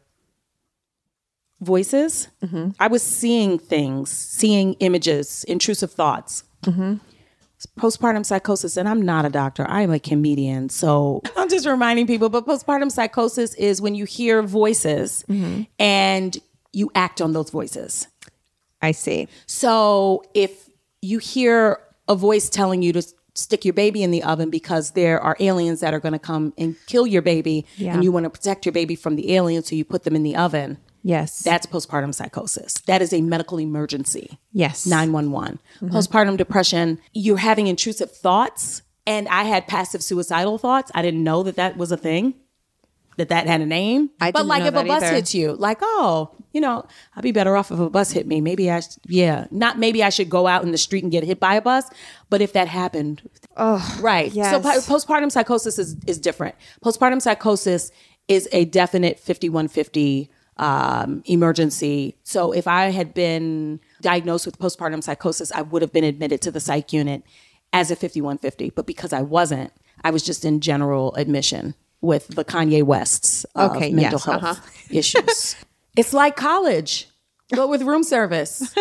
[1.65, 2.71] voices mm-hmm.
[2.79, 6.95] i was seeing things seeing images intrusive thoughts mm-hmm.
[7.79, 10.69] postpartum psychosis, and I'm not a doctor, I am a comedian.
[10.69, 15.63] So I'm just reminding people, but postpartum psychosis is when you hear voices mm-hmm.
[15.79, 16.37] and
[16.73, 18.09] you act on those voices.
[18.83, 19.29] I see.
[19.47, 20.69] So if
[21.01, 23.03] you hear a voice telling you to
[23.35, 26.53] stick your baby in the oven because there are aliens that are going to come
[26.57, 27.95] and kill your baby Yeah.
[27.95, 30.23] and you want to protect your baby from the aliens, so you put them in
[30.23, 30.79] the oven.
[31.05, 31.41] Yes.
[31.41, 32.81] That's postpartum psychosis.
[32.87, 34.39] That is a medical emergency.
[34.53, 34.87] yes.
[34.87, 35.61] 911.
[35.77, 35.95] Mm-hmm.
[35.95, 38.83] Postpartum depression, you're having intrusive thoughts.
[39.07, 40.91] And I had passive suicidal thoughts.
[40.95, 42.33] I didn't know that that was a thing,
[43.19, 44.09] that that had a name.
[44.19, 45.15] I but like if a bus either.
[45.15, 48.41] hits you, like, oh, you know, I'd be better off if a bus hit me.
[48.41, 51.23] Maybe I, sh- yeah, not maybe I should go out in the street and get
[51.23, 51.85] hit by a bus.
[52.31, 54.33] But if that happened, oh, right.
[54.33, 54.87] So yes.
[54.87, 56.55] po- postpartum psychosis is, is different.
[56.83, 57.93] Postpartum psychosis
[58.27, 62.17] is a definite 5150 um, emergency.
[62.23, 66.51] So if I had been diagnosed with postpartum psychosis, I would have been admitted to
[66.51, 67.23] the psych unit
[67.73, 68.71] as a 5150.
[68.71, 73.73] But because I wasn't, I was just in general admission with the Kanye Wests of
[73.73, 74.71] Okay, mental yes, health uh-huh.
[74.91, 75.57] issues.
[75.97, 77.09] it's like college,
[77.51, 78.75] but with room service.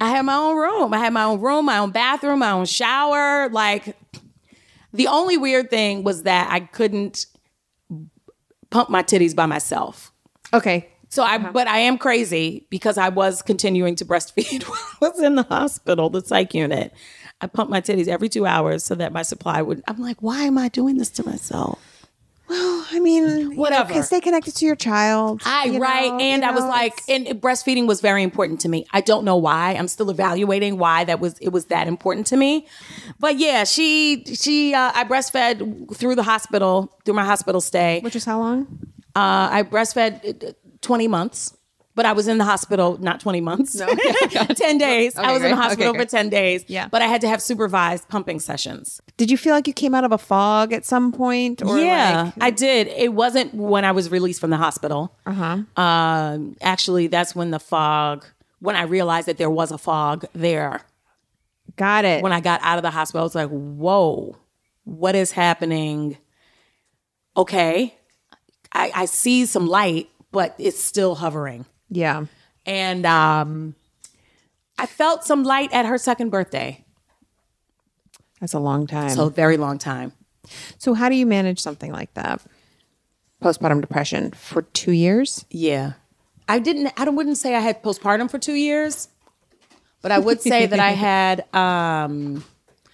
[0.00, 0.92] I had my own room.
[0.92, 3.48] I had my own room, my own bathroom, my own shower.
[3.50, 3.96] Like
[4.92, 7.26] the only weird thing was that I couldn't
[8.72, 10.10] pump my titties by myself.
[10.52, 10.88] Okay.
[11.10, 11.50] So I, uh-huh.
[11.52, 15.42] but I am crazy because I was continuing to breastfeed while I was in the
[15.44, 16.92] hospital, the psych unit.
[17.40, 19.82] I pumped my titties every two hours so that my supply would.
[19.86, 22.01] I'm like, why am I doing this to myself?
[22.54, 23.90] I mean, Whatever.
[23.90, 25.42] You know, stay connected to your child.
[25.44, 28.68] I you right, know, and you I was like, and breastfeeding was very important to
[28.68, 28.86] me.
[28.92, 29.72] I don't know why.
[29.74, 31.38] I'm still evaluating why that was.
[31.38, 32.66] It was that important to me.
[33.18, 38.00] But yeah, she she uh, I breastfed through the hospital through my hospital stay.
[38.02, 38.66] which is how long?
[39.14, 41.56] Uh, I breastfed 20 months.
[41.94, 43.86] But I was in the hospital not 20 months, No,
[44.32, 45.14] 10 days.
[45.14, 46.64] I Okay, was in the hospital Okay, for 10 days.
[46.66, 46.88] Yeah.
[46.88, 49.00] But I had to have supervised pumping sessions.
[49.18, 51.62] Did you feel like you came out of a fog at some point?
[51.62, 52.86] Or yeah, like, I did.
[52.88, 55.14] It wasn't when I was released from the hospital.
[55.26, 55.58] Uh-huh.
[55.82, 58.24] Um, actually, that's when the fog,
[58.60, 60.80] when I realized that there was a fog there.
[61.76, 62.22] got it.
[62.22, 64.36] When I got out of the hospital, I was like, whoa,
[64.84, 66.16] what is happening?
[67.36, 67.94] Okay.
[68.72, 71.66] I, I see some light, but it's still hovering.
[71.92, 72.26] Yeah.
[72.64, 73.74] And um,
[74.78, 76.84] I felt some light at her second birthday.
[78.40, 79.10] That's a long time.
[79.10, 80.12] So, a very long time.
[80.78, 82.40] So, how do you manage something like that?
[83.42, 85.44] Postpartum depression for two years?
[85.50, 85.92] Yeah.
[86.48, 89.08] I didn't I wouldn't say I had postpartum for 2 years,
[90.00, 92.44] but I would say that I had um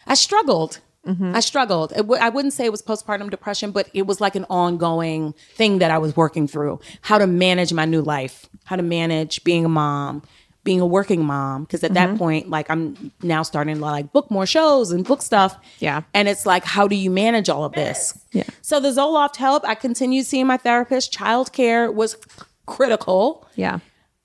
[0.07, 0.81] I struggled.
[1.09, 1.35] Mm-hmm.
[1.35, 1.93] I struggled.
[1.95, 5.79] W- I wouldn't say it was postpartum depression, but it was like an ongoing thing
[5.79, 6.81] that I was working through.
[7.01, 10.23] How to manage my new life, how to manage being a mom,
[10.65, 11.65] being a working mom.
[11.65, 12.19] Because at that mm-hmm.
[12.19, 15.57] point, like I'm now starting to like book more shows and book stuff.
[15.79, 16.03] Yeah.
[16.13, 18.19] And it's like, how do you manage all of this?
[18.33, 18.45] Yeah.
[18.61, 19.65] So the Zoloft help.
[19.67, 21.13] I continued seeing my therapist.
[21.15, 22.17] Childcare was
[22.67, 23.49] critical.
[23.55, 23.79] Yeah.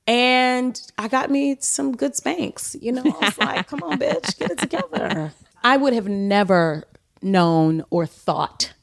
[0.06, 2.76] And I got me some good Spanx.
[2.82, 5.32] You know, I was like, come on, bitch, get it together.
[5.64, 6.84] I would have never
[7.22, 8.74] known or thought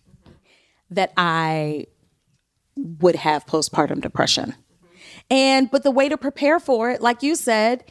[0.91, 1.87] that I
[2.77, 4.55] would have postpartum depression.
[5.31, 7.85] And, but the way to prepare for it, like you said,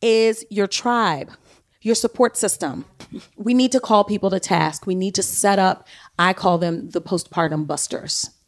[0.00, 1.30] is your tribe,
[1.82, 2.84] your support system.
[3.36, 4.86] We need to call people to task.
[4.86, 5.86] We need to set up,
[6.18, 8.30] I call them the postpartum busters.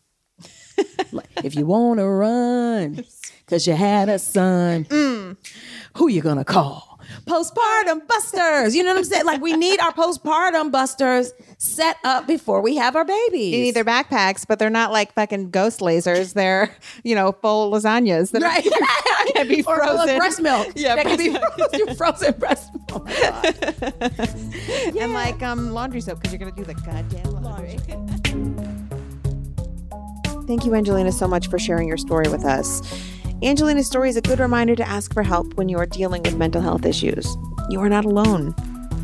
[1.42, 3.04] If you want to run
[3.44, 5.36] because you had a son, mm.
[5.96, 6.87] who you gonna call?
[7.26, 8.74] Postpartum busters.
[8.76, 9.24] You know what I'm saying?
[9.24, 13.54] Like we need our postpartum busters set up before we have our babies.
[13.54, 16.34] You need their backpacks, but they're not like fucking ghost lasers.
[16.34, 18.64] They're, you know, full lasagnas that Right.
[19.34, 20.18] can be Or, frozen.
[20.18, 20.68] breast milk.
[20.76, 23.08] Yeah, that can be breast frozen, frozen breast milk.
[24.96, 27.78] and like um laundry soap because you're gonna do the goddamn laundry.
[30.46, 32.80] Thank you, Angelina, so much for sharing your story with us.
[33.40, 36.36] Angelina's story is a good reminder to ask for help when you are dealing with
[36.36, 37.36] mental health issues.
[37.70, 38.52] You are not alone.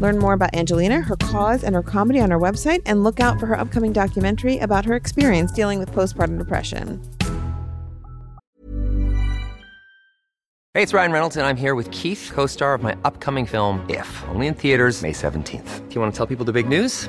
[0.01, 3.39] Learn more about Angelina, her cause, and her comedy on our website, and look out
[3.39, 7.01] for her upcoming documentary about her experience dealing with postpartum depression.
[10.73, 13.89] Hey, it's Ryan Reynolds, and I'm here with Keith, co star of my upcoming film,
[13.89, 15.89] If, only in theaters, May 17th.
[15.89, 17.09] Do you want to tell people the big news?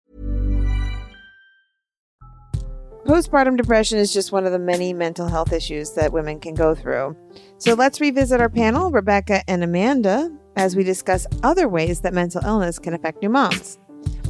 [3.05, 6.75] Postpartum depression is just one of the many mental health issues that women can go
[6.75, 7.17] through.
[7.57, 12.45] So let's revisit our panel, Rebekka and Amanda, as we discuss other ways that mental
[12.45, 13.79] illness can affect new moms.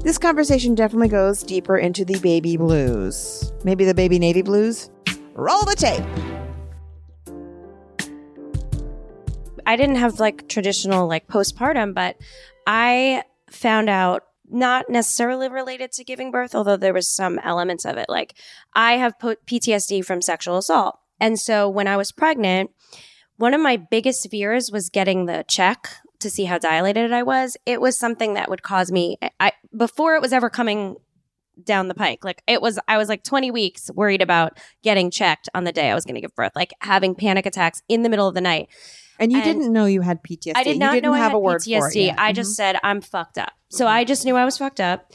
[0.04, 3.52] This conversation definitely goes deeper into the baby blues.
[3.66, 4.90] Maybe the baby navy blues?
[5.34, 6.04] Roll the tape.
[9.66, 12.18] I didn't have like traditional like postpartum, but
[12.66, 17.98] I found out not necessarily related to giving birth, although there was some elements of
[17.98, 18.08] it.
[18.10, 18.36] Like
[18.74, 21.00] I have PTSD from sexual assault.
[21.20, 22.72] And so when I was pregnant,
[23.38, 25.88] one of my biggest fears was getting the check
[26.20, 27.58] to see how dilated I was.
[27.66, 30.98] It was something that would cause me I before it was ever coming
[31.64, 32.24] down the pike.
[32.24, 35.90] Like it was I was like 20 weeks worried about getting checked on the day
[35.90, 38.42] I was going to give birth, like having panic attacks in the middle of the
[38.42, 38.70] night.
[39.22, 40.54] And you And didn't know you had PTSD.
[40.56, 41.80] I did not you didn't know I have had a word PTSD.
[41.80, 41.96] for it.
[41.96, 42.20] yet.
[42.20, 42.36] I mm-hmm.
[42.36, 43.54] just said I'm fucked up.
[43.70, 43.94] So mm-hmm.
[43.94, 45.12] I just knew I was fucked up.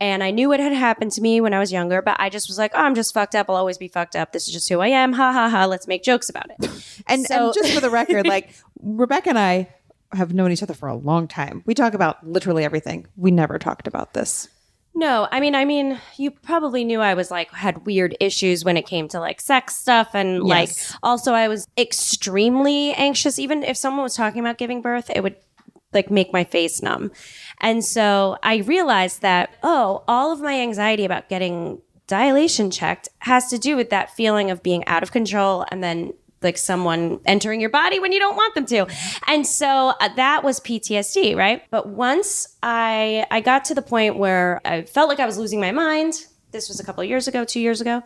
[0.00, 2.48] And I knew what had happened to me when I was younger, but I just
[2.48, 3.50] was like, oh, I'm just fucked up.
[3.50, 4.30] I'll always be fucked up.
[4.30, 5.12] This is just who I am.
[5.12, 5.64] Ha ha ha.
[5.64, 6.70] Let's make jokes about it.
[7.08, 9.68] And, So- and just for the record, like Rebekka and I
[10.12, 11.62] have known each other for a long time.
[11.66, 13.06] We talk about literally everything.
[13.16, 14.48] We never talked about this.
[14.98, 18.76] No, I mean, I mean, you probably knew I was like had weird issues when
[18.76, 20.70] it came to like sex stuff, and like
[21.04, 23.38] also I was extremely anxious.
[23.38, 25.36] Even if someone was talking about giving birth, it would
[25.92, 27.12] like make my face numb.
[27.60, 33.46] And so I realized that oh, all of my anxiety about getting dilation checked has
[33.50, 37.60] to do with that feeling of being out of control and then like someone entering
[37.60, 38.86] your body when you don't want them to.
[39.26, 41.62] And so uh, that was PTSD, right?
[41.70, 45.60] But once I I got to the point where I felt like I was losing
[45.60, 48.02] my mind, This was a couple of years ago, two years ago.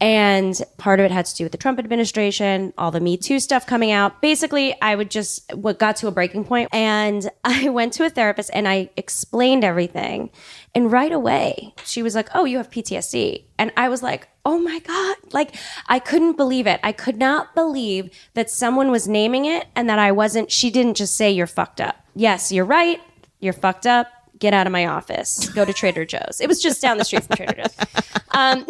[0.00, 3.40] And part of it had to do with the Trump administration, all the Me Too
[3.40, 4.20] stuff coming out.
[4.20, 8.10] Basically, I would just, what got to a breaking point, And I went to a
[8.10, 10.30] therapist and I explained everything.
[10.74, 13.44] And right away, she was like, Oh, you have PTSD.
[13.58, 15.16] And I was like, Oh my God.
[15.32, 15.56] Like,
[15.88, 16.80] I couldn't believe it.
[16.82, 20.98] I could not believe that someone was naming it and that I wasn't, she didn't
[20.98, 21.96] just say, You're fucked up.
[22.14, 23.00] Yes, you're right.
[23.40, 24.08] You're fucked up
[24.38, 26.40] get out of my office, go to Trader Joe's.
[26.40, 27.76] It was just down the street from Trader Joe's.
[28.30, 28.66] Um,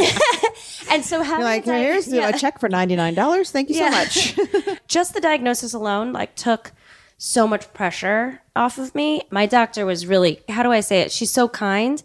[0.90, 2.28] and so having like, di- here's yeah.
[2.28, 3.50] a check for ninety nine dollars.
[3.50, 4.04] Thank you Yeah.
[4.04, 4.78] so much.
[4.88, 6.72] just the diagnosis alone like took
[7.18, 9.22] so much pressure off of me.
[9.30, 11.10] My doctor was really, how do I say it?
[11.12, 12.02] She's so kind.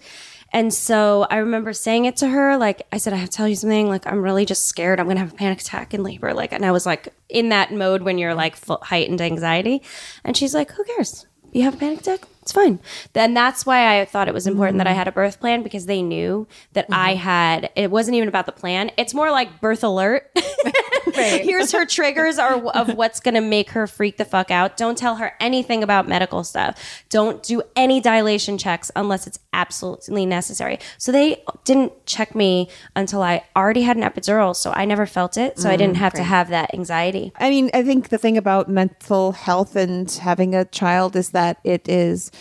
[0.56, 3.48] And so I remember saying it to her, like I said, I have to tell
[3.48, 3.88] you something.
[3.90, 5.00] Like I'm really just scared.
[5.00, 6.34] I'm gonna have a panic attack in labor.
[6.34, 9.82] Like, and I was like in that mode when you're like full, heightened anxiety.
[10.24, 11.26] And she's like, "Who cares?
[11.52, 12.22] You have a panic attack?
[12.44, 12.80] It's fine."
[13.14, 14.98] Then that's why I thought it was important that I mm-hmm.
[15.00, 17.24] had a birth plan because they knew that I mm-hmm.
[17.24, 17.70] had.
[17.76, 18.92] It wasn't even about the plan.
[18.98, 20.30] It's more like birth alert.
[21.14, 24.78] Here's her triggers are of what's going to make her freak the fuck out.
[24.78, 27.04] Don't tell her anything about medical stuff.
[27.10, 30.80] Don't do any dilation checks unless it's absolutely necessary.
[30.98, 35.38] So they didn't check me until I already had an epidural, so I never felt
[35.38, 35.60] it.
[35.60, 37.32] So I didn't mm, have to have that anxiety.
[37.38, 41.60] I mean, I think the thing about mental health and having a child is that
[41.64, 42.32] it is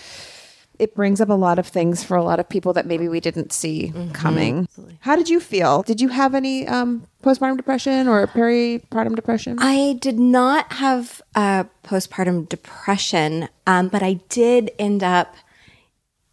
[0.79, 3.21] it brings up a lot of things for a lot of people that maybe we
[3.21, 4.69] didn't see coming.
[5.01, 5.83] How did you feel?
[5.83, 9.59] Did you have any um, postpartum depression or peripartum depression?
[9.61, 15.37] I did not have uh, postpartum depression, um, but I did end up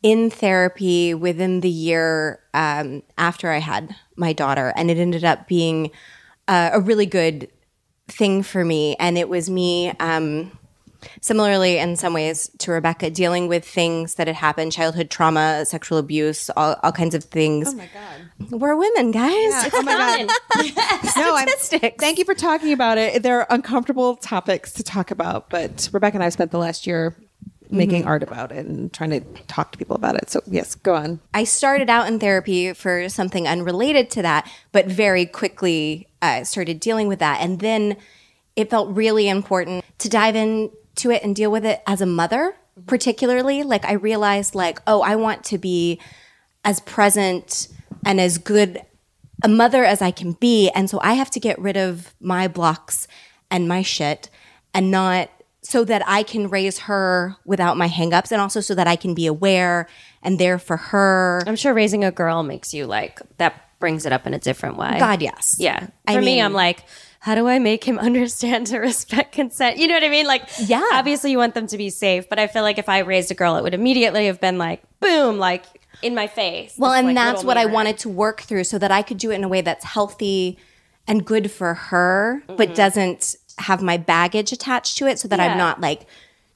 [0.02, 5.48] in therapy within the year um, after I had my daughter, and it ended up
[5.48, 5.92] being
[6.48, 7.50] uh, a really good
[8.08, 8.96] thing for me.
[8.96, 10.58] And it was me, um,
[11.22, 15.98] similarly in some ways to Rebekka, dealing with things that had happened childhood trauma, sexual
[15.98, 17.70] abuse, all, all kinds of things.
[17.70, 18.60] Oh my God.
[18.60, 19.70] We're women, guys.
[19.74, 20.28] oh my god!
[21.18, 21.98] no, I'm, Statistics.
[22.00, 23.24] thank you for talking about it.
[23.24, 27.16] They're uncomfortable topics to talk about, but Rebekka and I spent the last year
[27.72, 30.30] making art about it and trying to talk to people about it.
[30.30, 31.20] So yes, go on.
[31.34, 36.80] I started out in therapy for something unrelated to that, but very quickly uh, started
[36.80, 37.42] dealing with that.
[37.42, 37.98] And then
[38.56, 40.36] it felt really important to dive
[40.96, 42.86] into it and deal with it as a mother, mm-hmm.
[42.88, 43.64] particularly.
[43.64, 46.00] Like I realized, like, oh, I want to be
[46.64, 47.68] as present
[48.06, 48.82] and as good
[49.44, 50.70] a mother as I can be.
[50.70, 53.08] And so I have to get rid of my blocks
[53.50, 54.30] and my shit
[54.74, 55.30] and not
[55.62, 59.14] so that I can raise her without my hangups and also so that I can
[59.14, 59.88] be aware
[60.22, 61.42] and there for her.
[61.46, 64.78] I'm sure raising a girl makes you like that brings it up in a different
[64.78, 64.98] way.
[65.00, 65.56] God, yes.
[65.58, 65.88] Yeah.
[66.06, 66.84] I For me, mean- I'm like,
[67.20, 69.78] how do I make him understand to respect consent?
[69.78, 70.26] You know what I mean?
[70.26, 70.84] Like, Yeah.
[70.94, 73.34] Obviously, you want them to be safe, but I feel like if I raised a
[73.36, 75.64] girl, it would immediately have been like, boom, like
[76.02, 76.76] in my face.
[76.78, 79.18] Well, This, and like, that's what I wanted to work through so that I could
[79.18, 80.58] do it in a way that's healthy
[81.08, 82.56] and good for her, Mm-hmm.
[82.56, 85.52] but doesn't have my baggage attached to it so that Yeah.
[85.52, 86.06] I'm not like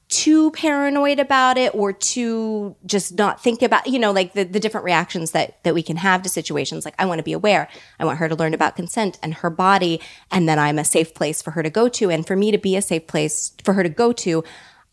[0.10, 4.60] too paranoid about it or too just not think about you know like the, the
[4.60, 7.68] different reactions that that we can have to situations like i want to be aware
[8.00, 10.00] i want her to learn about consent and her body
[10.30, 12.58] and then i'm a safe place for her to go to and for me to
[12.58, 14.44] be a safe place for her to go to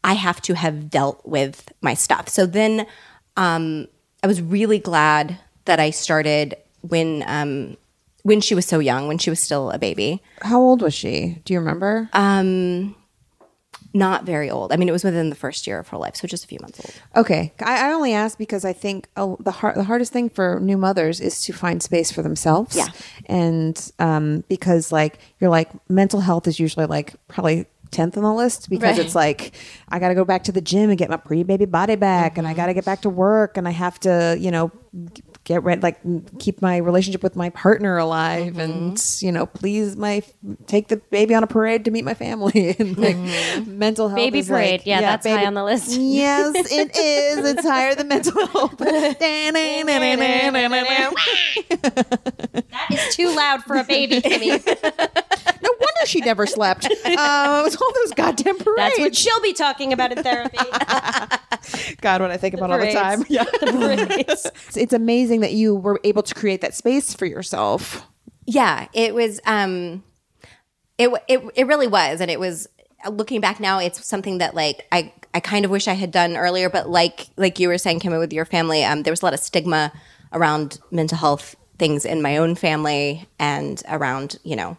[0.02, 2.86] i have to have dealt with my stuff so then
[3.36, 3.88] um,
[4.22, 7.76] I was really glad that I started when um,
[8.22, 10.22] when she was so young, when she was still a baby.
[10.42, 11.40] How old was she?
[11.44, 12.10] Do you remember?
[12.12, 12.94] Um,
[13.92, 14.72] not very old.
[14.72, 16.58] I mean, it was within the first year of her life, so just a few
[16.60, 17.24] months old.
[17.24, 20.60] Okay, I, I only ask because I think uh, the hard, the hardest thing for
[20.60, 22.76] new mothers is to find space for themselves.
[22.76, 22.86] Yeah.
[23.26, 28.32] and um, because like you're like mental health is usually like probably tenth on the
[28.32, 29.04] list because Right.
[29.04, 29.52] it's like
[29.88, 32.38] I got to go back to the gym and get my pre baby body back,
[32.38, 34.70] and I got to get back to work, and I have to you know
[35.44, 35.98] get rid like
[36.38, 40.22] keep my relationship with my partner alive, and you know please my
[40.66, 43.16] take the baby on a parade to meet my family, and like
[43.66, 44.82] mental health Baby is like- parade.
[44.84, 45.90] Yeah, that's high on the list.
[46.00, 47.50] Yes, it is.
[47.50, 48.78] It's higher than mental health.
[52.70, 54.48] That is too loud for a baby to me.
[54.50, 54.56] no
[55.80, 56.86] wonder she never slept.
[56.86, 58.76] Uh, it was all those goddamn parades.
[58.76, 60.58] That's what she'll be talking about in therapy.
[62.00, 63.24] God, what I think about all the time.
[63.28, 63.44] Yeah.
[63.44, 64.46] the Parades.
[64.68, 68.06] It's, it's amazing that you were able to create that space for yourself.
[68.46, 69.40] Yeah, it was.
[69.46, 70.02] Um,
[70.98, 72.68] it it it really was, and it was.
[73.08, 76.36] Looking back now, it's something that like I I kind of wish I had done
[76.36, 79.24] earlier, but like like you were saying, Kim, with your family, um, there was a
[79.24, 79.90] lot of stigma
[80.32, 84.76] around mental health things in my own family and around you know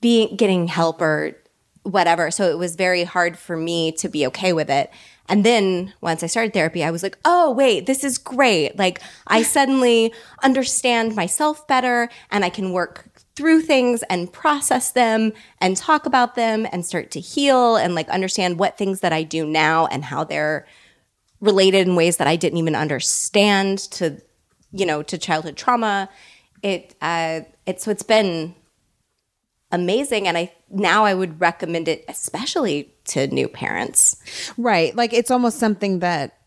[0.00, 1.36] being getting help or
[1.82, 2.30] whatever.
[2.30, 4.90] So it was very hard for me to be okay with it.
[5.28, 8.76] And then once I started therapy, I was like, oh, wait, this is great.
[8.76, 10.12] Like, I suddenly
[10.42, 16.34] understand myself better and I can work through things and process them and talk about
[16.36, 20.04] them and start to heal and like understand what things that I do now and
[20.04, 20.66] how they're
[21.40, 24.22] related in ways that I didn't even understand to,
[24.72, 26.08] you know, to childhood trauma.
[26.62, 28.54] It, uh, it, so it's been
[29.74, 30.28] amazing.
[30.28, 34.16] And I, now I would recommend it, especially to new parents.
[34.56, 34.94] Right.
[34.94, 36.38] Like it's almost something that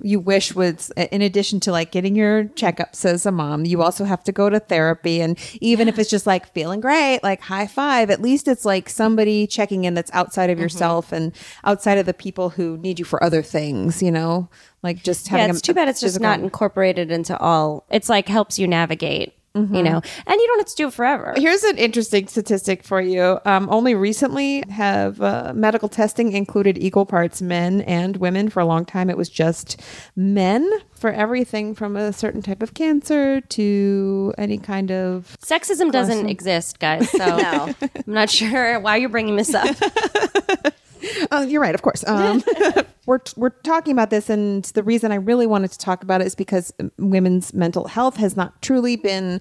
[0.00, 4.04] you wish was in addition to like getting your checkups as a mom you also
[4.04, 7.66] have to go to therapy and even if it's just like feeling great like high
[7.66, 10.62] five at least it's like somebody checking in that's outside of mm-hmm.
[10.62, 11.34] yourself and
[11.64, 14.48] outside of the people who need you for other things you know
[14.82, 17.84] like just having yeah, it's a- too bad it's just not incorporated into all.
[17.90, 19.34] It's like helps you navigate,
[19.74, 21.34] you know, and you don't have to do it forever.
[21.36, 23.38] Here's an interesting statistic for you.
[23.44, 28.48] Um, only recently have uh, medical testing included equal parts men and women.
[28.48, 29.80] For a long time, it was just
[30.16, 35.36] men for everything from a certain type of cancer to any kind of.
[35.40, 37.08] Sexism doesn't exist, guys.
[37.18, 37.74] So No.
[37.80, 39.76] I'm not sure why you're bringing this up.
[41.30, 42.04] Oh, you're right, of course.
[42.06, 42.42] Um,
[43.08, 46.26] we're we're talking about this, and the reason I really wanted to talk about it
[46.26, 49.40] is because women's mental health has not truly been.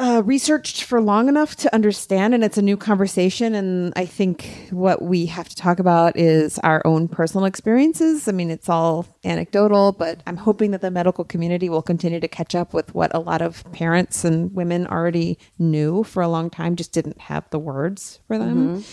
[0.00, 3.52] Uh, researched for long enough to understand, and it's a new conversation.
[3.52, 8.28] And I think what we have to talk about is our own personal experiences.
[8.28, 12.28] I mean, it's all anecdotal, but I'm hoping that the medical community will continue to
[12.28, 16.48] catch up with what a lot of parents and women already knew for a long
[16.48, 18.84] time, just didn't have the words for them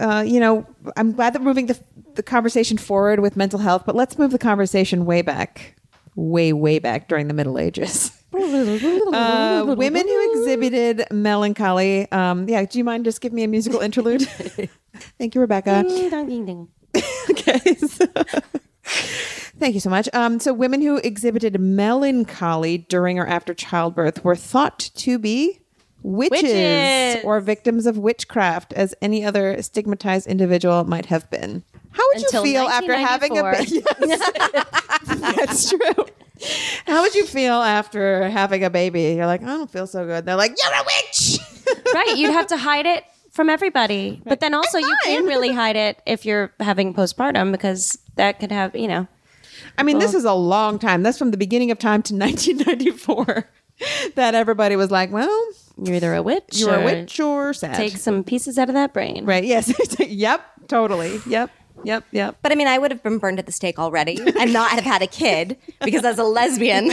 [0.00, 0.66] uh, you know,
[0.96, 1.78] I'm glad that we're moving the,
[2.16, 5.76] the conversation forward with mental health, but let's move the conversation way back,
[6.14, 8.10] way, way back during the Middle Ages.
[8.34, 12.10] uh, women who exhibited melancholy.
[12.10, 14.22] Um, yeah, do you mind just give me a musical interlude?
[15.18, 15.84] Thank you, Rebekka.
[17.30, 17.74] okay.
[17.76, 18.06] so-
[19.58, 20.08] Thank you so much.
[20.12, 25.60] Um, so, women who exhibited melancholy during or after childbirth were thought to be
[26.02, 27.24] witches, Witches.
[27.24, 31.62] or victims of witchcraft, as any other stigmatized individual might have been.
[31.94, 34.06] How would you feel after having a 1994.
[35.06, 35.34] baby?
[35.36, 36.06] That's true.
[36.86, 39.14] How would you feel after having a baby?
[39.16, 40.26] You're like, I don't feel so good.
[40.26, 41.38] They're like, you're a witch.
[41.94, 42.16] right.
[42.16, 44.20] You'd have to hide it from everybody.
[44.24, 48.50] But then also, you can't really hide it if you're having postpartum because that could
[48.50, 49.06] have, you know.
[49.78, 51.02] I mean, this is a long time.
[51.02, 53.48] That's from the beginning of time to 1994
[54.16, 55.48] that everybody was like, well,
[55.82, 57.76] You're either a witch you're or a witch or sad.
[57.76, 59.24] Take some pieces out of that brain.
[59.24, 59.44] right.
[59.44, 59.72] Yes.
[60.00, 60.44] yep.
[60.68, 61.20] Totally.
[61.26, 61.50] Yep.
[61.84, 62.04] Yep.
[62.12, 62.38] Yep.
[62.42, 64.84] But I mean, I would have been burned at the stake already and not have
[64.84, 66.92] had a kid because as a lesbian,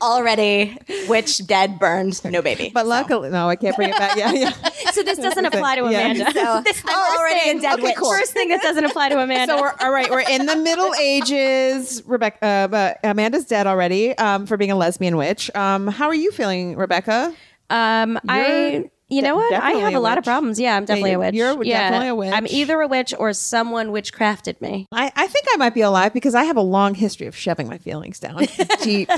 [0.00, 0.76] already
[1.08, 2.70] witch, dead, burned, no baby.
[2.72, 4.16] But luckily, no, I can't bring it back.
[4.16, 4.32] Yeah.
[4.32, 4.50] Yeah.
[4.92, 6.10] So this doesn't apply to Yeah.
[6.10, 6.32] Amanda.
[6.32, 7.96] So, this oh, already a dead okay, witch.
[7.96, 9.54] First thing that doesn't apply to Amanda.
[9.54, 10.10] So we're all right.
[10.10, 12.02] We're in the Middle Ages.
[12.02, 15.50] Rebekka, uh, but Amanda's dead already um, for being a lesbian witch.
[15.54, 17.34] Um, how are you feeling, Rebekka?
[17.70, 19.52] Um, I, you know what?
[19.52, 20.58] I have a a lot of problems.
[20.58, 21.34] Yeah, I'm definitely Yeah, a witch.
[21.34, 21.78] you're yeah.
[21.90, 22.32] definitely a witch.
[22.32, 24.86] I'm either a witch or someone witchcrafted me.
[24.92, 27.68] I, I think I might be alive because I have a long history of shoving
[27.68, 28.44] my feelings down
[28.82, 29.10] deep.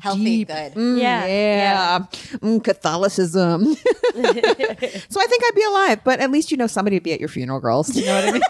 [0.00, 0.48] Healthy, deep.
[0.48, 0.74] good.
[0.74, 1.98] Mm, Yeah, yeah.
[2.38, 3.64] Mm, Catholicism.
[3.74, 3.80] so
[4.20, 7.28] I think I'd be alive, but at least you know somebody would be at your
[7.28, 7.94] funeral, girls.
[7.96, 8.42] You know what I mean?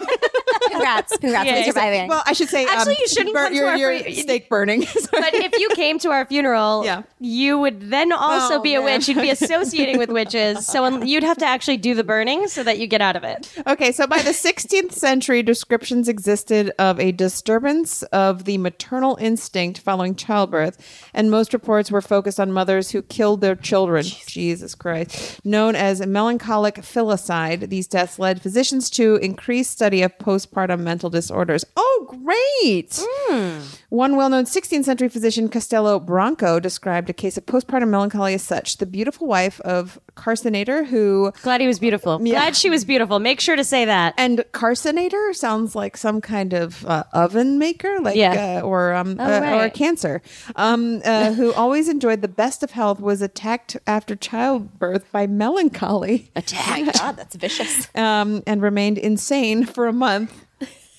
[0.81, 1.17] Congrats.
[1.17, 2.07] Congrats Yeah, on surviving.
[2.09, 4.15] well, I should say, Actually, um, you shouldn't burn- come to your, our your free-
[4.15, 4.81] stake burning.
[5.11, 7.03] But if you came to our funeral, Yeah.
[7.19, 9.07] you would then also Oh, be a witch.
[9.07, 10.65] You'd be associating with witches.
[10.65, 13.51] So you'd have to actually do the burning so that you get out of it.
[13.67, 19.79] Okay, so by the 16th century, descriptions existed of a disturbance of the maternal instinct
[19.79, 20.77] following childbirth,
[21.13, 24.03] and most reports were focused on mothers who killed their children.
[24.05, 25.43] Jesus Christ.
[25.45, 31.65] Known as melancholic filicide, these deaths led physicians to increase study of postpartum mental disorders.
[31.75, 32.99] Oh, great!
[33.03, 33.61] Hmm.
[33.91, 38.41] One well known 16th century physician, Castelo Branco, described a case of postpartum melancholy as
[38.41, 38.77] such.
[38.77, 42.17] The beautiful wife of Carcinator, who Glad he was beautiful.
[42.17, 43.19] Glad she was beautiful.
[43.19, 44.13] Make sure to say that.
[44.17, 48.61] and carcinator sounds like some kind of uh, oven maker, like Yeah.
[48.63, 50.21] uh, or um Oh, uh, or cancer.
[50.55, 56.31] Um, uh, who always enjoyed the best of health was attacked after childbirth by melancholy,
[56.37, 57.93] oh my God, that's vicious.
[57.93, 60.45] um, and remained insane for a month,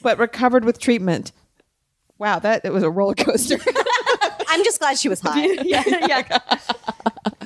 [0.03, 1.33] but recovered with treatment.
[2.23, 3.59] Wow, that it was a roller coaster.
[4.47, 5.45] I'm just glad she was high.
[5.65, 6.39] yeah, yeah.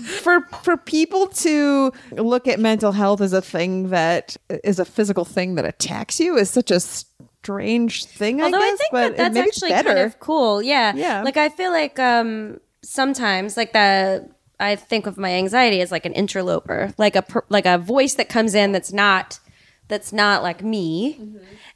[0.00, 5.24] for for people to look at mental health as a thing that is a physical
[5.24, 8.42] thing that attacks you is such a strange thing.
[8.42, 9.94] Although I I, guess, think but that that's actually better.
[9.94, 10.60] kind of cool.
[10.60, 10.92] Yeah.
[10.94, 11.22] Yeah.
[11.22, 14.28] Like I feel like um sometimes like the
[14.60, 18.12] I think of my anxiety as like an interloper, like a per, like a voice
[18.16, 19.40] that comes in that's not
[19.88, 21.18] that's not like me,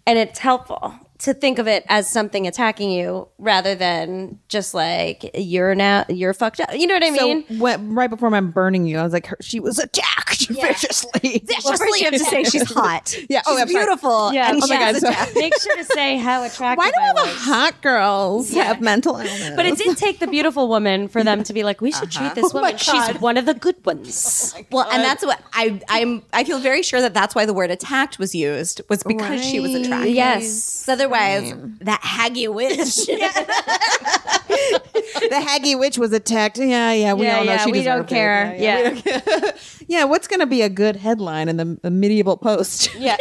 [0.07, 5.31] and it's helpful to think of it as something attacking you rather than just like
[5.35, 6.71] you're now you're fucked up.
[6.75, 7.45] You know what I mean?
[7.47, 11.45] So when, right before I'm burning you, I was like, her, she was attacked viciously.
[11.65, 13.15] Well, first you have to say she's hot.
[13.29, 13.43] Yeah.
[13.47, 14.33] Oh, She's I'm beautiful.
[14.33, 14.51] Yeah.
[14.51, 16.79] And Oh she my God, so- Make sure to say how attractive.
[16.79, 19.53] Why do all the hot girls have mental illness?
[19.57, 22.31] But it did take the beautiful woman for them to be like, we should uh-huh.
[22.31, 22.79] treat this Oh woman.
[22.79, 24.55] She's one of the good ones.
[24.57, 27.55] Oh well, and that's what I I'm I feel very sure that that's why the
[27.55, 30.15] word attacked was used was because she was attractive.
[30.15, 30.41] Yes.
[30.87, 32.77] 'Cause otherwise, that haggy witch.
[34.49, 36.59] the Haggy witch was attacked.
[36.59, 38.15] Yeah, yeah, we Yeah, all know yeah, she we don't deserved it.
[38.15, 38.57] care.
[38.59, 39.55] Yeah, yeah, we don't care.
[39.89, 42.95] Yeah, what's going to be a good headline in the, the medieval post?
[43.01, 43.17] Yeah.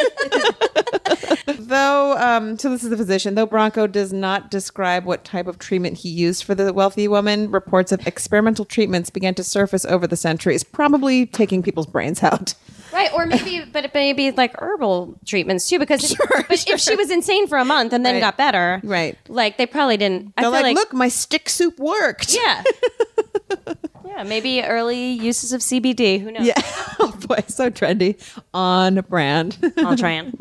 [1.58, 3.36] though, um, so this is the physician.
[3.36, 7.50] Though Bronco does not describe what type of treatment he used for the wealthy woman,
[7.52, 12.54] reports of experimental treatments began to surface over the centuries, probably taking people's brains out.
[12.92, 16.18] Right, or maybe, but it maybe like herbal treatments too, because if,
[16.48, 18.20] but if she was insane for a month and then Right.
[18.22, 19.18] got better, Right.
[19.28, 20.34] Like they probably didn't.
[20.38, 22.36] I They're feel like, like, look, my stick soup worked.
[22.36, 22.64] yeah,
[24.06, 26.20] yeah, maybe early uses of CBD.
[26.20, 26.46] Who knows?
[26.46, 26.62] Yeah.
[27.02, 28.20] Oh boy, so trendy.
[28.54, 29.58] On brand.
[29.78, 30.36] I'll try and.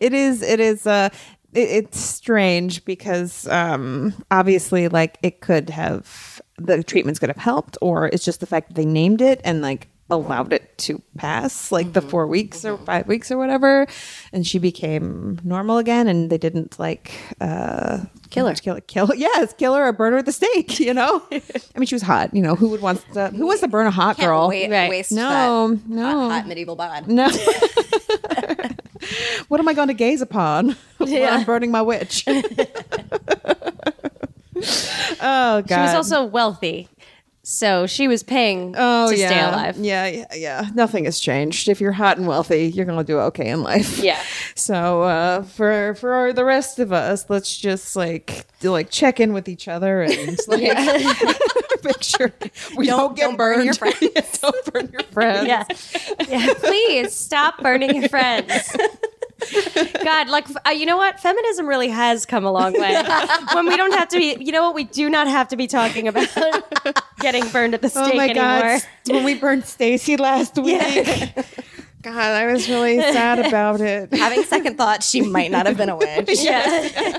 [0.00, 1.08] it is it is uh
[1.52, 7.78] it, it's strange because um obviously like it could have the treatments could have helped
[7.80, 11.70] or it's just the fact that they named it and like allowed it to pass
[11.70, 13.86] like the four weeks or five weeks or whatever
[14.32, 17.98] and she became normal again and they didn't like uh
[18.30, 21.22] kill her kill kill yes kill her or burn her at the stake you know
[21.30, 21.40] i
[21.78, 23.90] mean she was hot you know who would want to who wants to burn a
[23.90, 24.90] hot Can't girl wait, Right.
[24.90, 27.06] waste no that no hot, hot medieval bod.
[27.08, 27.28] no.
[29.48, 32.24] what am I going to gaze upon when I'm burning my witch?
[35.22, 35.66] oh God.
[35.68, 36.88] She was also wealthy,
[37.42, 39.28] so she was paying oh to yeah.
[39.28, 39.76] stay alive.
[39.78, 40.68] Yeah, yeah, yeah.
[40.74, 41.68] Nothing has changed.
[41.68, 43.98] If you're hot and wealthy, you're going to do okay in life.
[43.98, 44.20] Yeah.
[44.56, 49.32] So uh, for for the rest of us, let's just like do, like check in
[49.32, 50.60] with each other and like
[51.84, 52.30] make sure
[52.76, 54.38] we don't, get don't burn your friends.
[54.42, 55.48] don't burn your friends.
[55.48, 55.64] Yeah.
[56.28, 56.52] yeah.
[56.54, 58.76] Please stop burning your friends.
[60.04, 61.20] God, like, uh, you know what?
[61.20, 63.02] Feminism really has come a long way.
[63.54, 64.74] when we don't have to be, you know what?
[64.74, 66.28] We do not have to be talking about
[67.20, 68.78] getting burned at the stake Oh my anymore.
[68.78, 68.82] god!
[69.08, 70.80] When we burned Stacy last week,
[72.02, 74.12] God, I was really sad about it.
[74.12, 76.42] Having second thoughts, she might not have been a witch.
[76.42, 77.18] Yeah.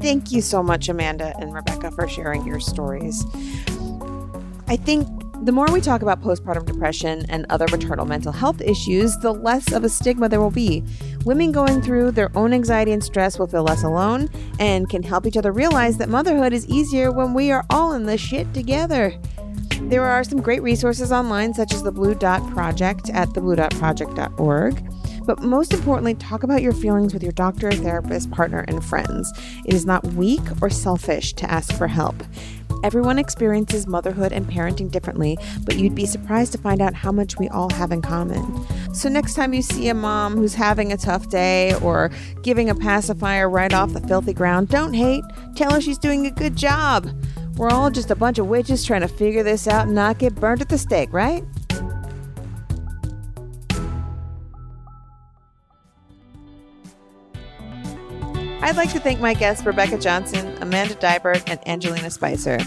[0.00, 3.24] Thank you so much, Amanda and Rebekka, for sharing your stories.
[4.68, 5.08] I think
[5.42, 9.72] the more we talk about postpartum depression and other maternal mental health issues, the less
[9.72, 10.82] of a stigma there will be.
[11.24, 14.28] Women going through their own anxiety and stress will feel less alone
[14.58, 18.06] and can help each other realize that motherhood is easier when we are all in
[18.06, 19.18] this shit together.
[19.82, 24.92] There are some great resources online, such as the Blue Dot Project at thebluedotproject.org.
[25.26, 29.32] But most importantly, talk about your feelings with your doctor, therapist, partner, and friends.
[29.64, 32.16] It is not weak or selfish to ask for help.
[32.82, 37.38] Everyone experiences motherhood and parenting differently, but you'd be surprised to find out how much
[37.38, 38.44] we all have in common.
[38.94, 42.10] So, next time you see a mom who's having a tough day or
[42.42, 45.24] giving a pacifier right off the filthy ground, don't hate.
[45.54, 47.08] Tell her she's doing a good job.
[47.56, 50.34] We're all just a bunch of witches trying to figure this out and not get
[50.34, 51.42] burnt at the stake, right?
[58.66, 62.58] I'd like to thank my guests Rebekka Johnson, Amanda Deibert, and Angelina Spicer.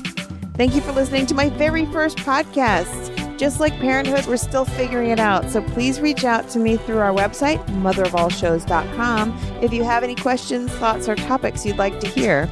[0.56, 3.38] Thank you for listening to my very first podcast.
[3.38, 5.50] Just like parenthood, we're still figuring it out.
[5.50, 10.72] So please reach out to me through our website, motherofallshows.com, if you have any questions,
[10.72, 12.46] thoughts, or topics you'd like to hear.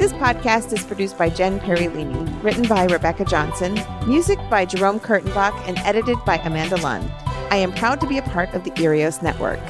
[0.00, 3.78] This podcast is produced by Jen Perilini, written by Rebekka Johnson,
[4.08, 7.08] music by Jerome Kurtenbach, and edited by Amanda Lunn.
[7.52, 9.64] I am proud to be a part of the Earios Network.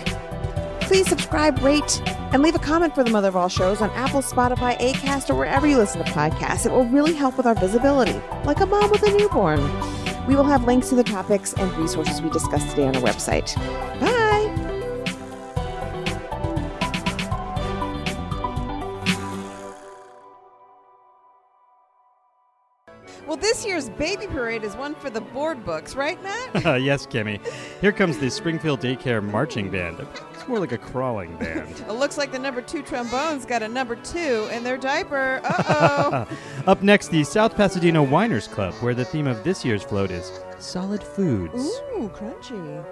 [0.81, 2.01] Please subscribe, rate,
[2.33, 5.35] and leave a comment for the Mother of All Shows on Apple, Spotify, Acast, or
[5.35, 6.67] wherever you listen to podcasts.
[6.67, 9.61] It will really help with our visibility, like a mom with a newborn.
[10.27, 13.55] We will have links to the topics and resources we discussed today on our website.
[13.99, 14.19] Bye!
[23.27, 26.83] Well, this year's baby parade is one for the board books, right, Matt?
[26.83, 27.47] Yes, Kimmy.
[27.81, 30.07] Here comes the Springfield Daycare Marching Band
[30.49, 31.69] more like a crawling band.
[31.89, 35.41] it looks like the number two trombone's got a number two in their diaper.
[35.69, 36.37] Uh oh.
[36.67, 40.41] Up next, the South Pasadena Winers Club, where the theme of this year's float is
[40.59, 41.65] solid foods.
[41.95, 42.85] Ooh, crunchy.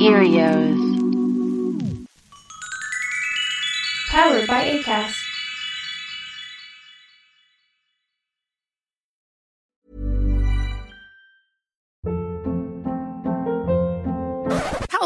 [0.00, 0.88] Earios.
[4.10, 5.28] Powered by ACAST.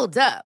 [0.02, 0.44] Hold up.